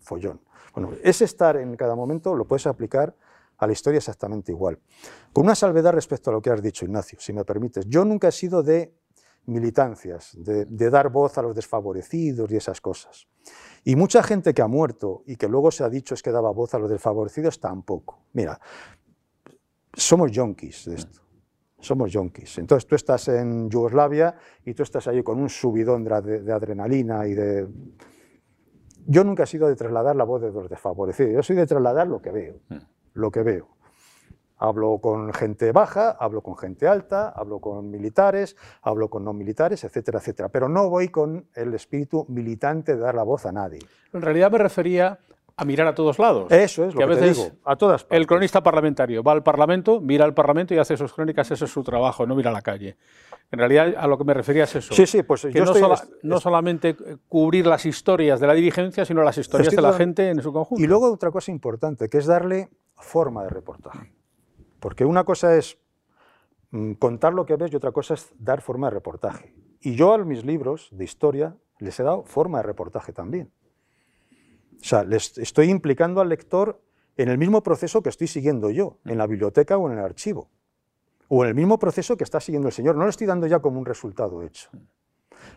[0.00, 0.40] Follón.
[0.74, 3.14] Bueno, ese estar en cada momento lo puedes aplicar
[3.62, 4.80] a la historia exactamente igual.
[5.32, 7.86] Con una salvedad respecto a lo que has dicho, Ignacio, si me permites.
[7.86, 8.92] Yo nunca he sido de
[9.46, 13.28] militancias, de, dar voz a los desfavorecidos y esas cosas.
[13.84, 16.50] Y mucha gente que ha muerto y que luego se ha dicho es que daba
[16.50, 18.24] voz a los desfavorecidos, tampoco.
[18.32, 18.60] Mira,
[19.94, 21.20] somos yonkis de esto.
[21.78, 22.58] Somos yonkis.
[22.58, 24.34] Entonces tú estás en Yugoslavia
[24.64, 27.68] y tú estás ahí con un subidón de, adrenalina y de...
[29.06, 32.08] Yo nunca he sido de trasladar la voz de los desfavorecidos, yo soy de trasladar
[32.08, 32.60] lo que veo.
[33.14, 33.68] Lo que veo.
[34.58, 39.82] Hablo con gente baja, hablo con gente alta, hablo con militares, hablo con no militares,
[39.82, 40.50] etcétera, etcétera.
[40.50, 43.80] Pero no voy con el espíritu militante de dar la voz a nadie.
[44.12, 45.18] En realidad me refería
[45.56, 46.50] a mirar a todos lados.
[46.50, 50.00] Eso es lo que, a veces digo, a todas El cronista parlamentario va al Parlamento,
[50.00, 52.62] mira al Parlamento y hace sus crónicas, ese es su trabajo, no mira a la
[52.62, 52.96] calle.
[53.50, 54.94] En realidad a lo que me refería es eso.
[54.94, 56.96] Sí, sí, pues yo no, estoy, no solamente
[57.28, 60.82] cubrir las historias de la dirigencia, sino las historias de la gente en su conjunto.
[60.82, 62.70] Y luego otra cosa importante, que es darle
[63.02, 64.12] forma de reportaje.
[64.80, 65.78] Porque una cosa es
[66.70, 69.54] mm, contar lo que ves y otra cosa es dar forma de reportaje.
[69.80, 73.52] Y yo a mis libros de historia les he dado forma de reportaje también.
[74.80, 76.80] O sea, les estoy implicando al lector
[77.16, 80.48] en el mismo proceso que estoy siguiendo yo, en la biblioteca o en el archivo.
[81.28, 82.96] O en el mismo proceso que está siguiendo el señor.
[82.96, 84.70] No lo estoy dando ya como un resultado hecho.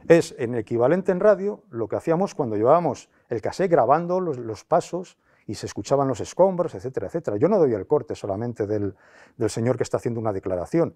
[0.07, 5.17] Es en equivalente en radio lo que hacíamos cuando llevábamos el cassette grabando los pasos
[5.47, 7.37] y se escuchaban los escombros, etcétera, etcétera.
[7.37, 8.95] Yo no doy el corte solamente del,
[9.47, 10.95] señor que está haciendo una declaración,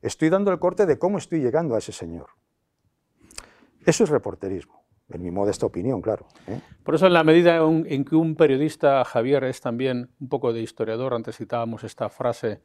[0.00, 2.28] estoy dando el corte de cómo estoy llegando a ese señor.
[3.84, 6.26] Eso es reporterismo, en mi modesta opinión, claro.
[6.46, 6.60] ¿eh?
[6.84, 10.60] Por eso, en la medida en que un periodista, Javier, es también un poco de
[10.60, 12.60] historiador, antes citábamos esta frase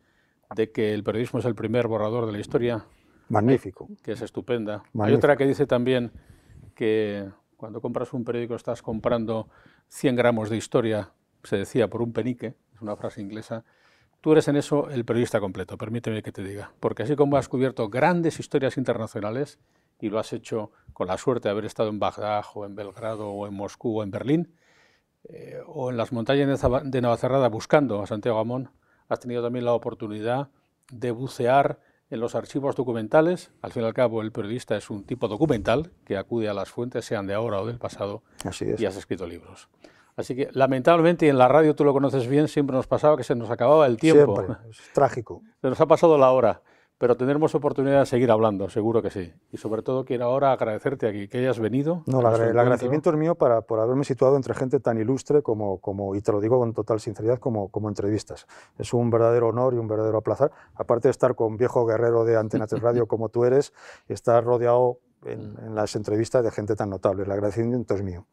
[0.55, 2.85] de que el periodismo es el primer borrador de la historia.
[3.29, 3.87] Magnífico.
[4.03, 4.83] Que es estupenda.
[4.99, 6.11] Hay otra que dice también
[6.75, 9.49] que cuando compras un periódico estás comprando
[9.89, 11.11] 100 gramos de historia,
[11.43, 13.63] se decía, por un penique, es una frase inglesa.
[14.21, 16.71] Tú eres en eso el periodista completo, permíteme que te diga.
[16.79, 19.59] Porque así como has cubierto grandes historias internacionales
[19.99, 23.29] y lo has hecho con la suerte de haber estado en Bagdad o en Belgrado
[23.29, 24.53] o en Moscú o en Berlín,
[25.29, 28.69] eh, o en las montañas de Navacerrada buscando a Santiago Amón,
[29.07, 30.49] has tenido también la oportunidad
[30.91, 31.79] de bucear
[32.09, 33.51] en los archivos documentales.
[33.61, 36.69] Al fin y al cabo, el periodista es un tipo documental que acude a las
[36.69, 38.23] fuentes, sean de ahora o del pasado,
[38.77, 39.69] y has escrito libros.
[40.15, 43.23] Así que, lamentablemente, y en la radio tú lo conoces bien, siempre nos pasaba que
[43.23, 44.35] se nos acababa el tiempo.
[44.35, 45.41] Siempre, es trágico.
[45.61, 46.61] Se nos ha pasado la hora
[46.97, 49.33] pero tendremos oportunidad de seguir hablando, seguro que sí.
[49.51, 52.03] Y sobre todo quiero ahora agradecerte aquí que hayas venido.
[52.05, 56.15] No, el agradecimiento es mío para, por haberme situado entre gente tan ilustre como, como,
[56.15, 58.47] y te lo digo con total sinceridad, como, como entrevistas.
[58.77, 62.37] Es un verdadero honor y un verdadero placer, aparte de estar con viejo guerrero de
[62.37, 63.73] Antena 3 Radio como tú eres,
[64.07, 67.23] estar rodeado en, en las entrevistas de gente tan notable.
[67.23, 68.25] El agradecimiento es mío.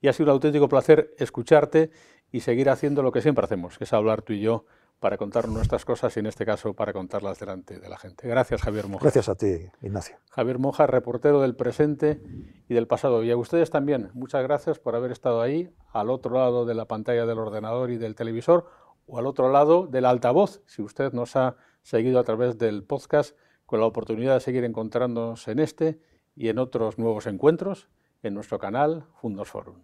[0.00, 1.90] Y ha sido un auténtico placer escucharte
[2.30, 4.64] y seguir haciendo lo que siempre hacemos, que es hablar tú y yo
[5.00, 8.26] para contar nuestras cosas y en este caso para contarlas delante de la gente.
[8.26, 9.02] Gracias, Javier Moja.
[9.02, 10.16] Gracias a ti, Ignacio.
[10.30, 12.20] Javier Moja, reportero del presente
[12.68, 13.22] y del pasado.
[13.22, 16.86] Y a ustedes también, muchas gracias por haber estado ahí, al otro lado de la
[16.86, 18.70] pantalla del ordenador y del televisor,
[19.06, 23.36] o al otro lado del altavoz, si usted nos ha seguido a través del podcast,
[23.66, 26.00] con la oportunidad de seguir encontrándonos en este
[26.34, 27.88] y en otros nuevos encuentros
[28.22, 29.76] en nuestro canal Fundos Forum.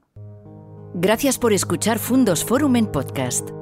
[0.94, 3.61] Gracias por escuchar Fundos Forum en podcast.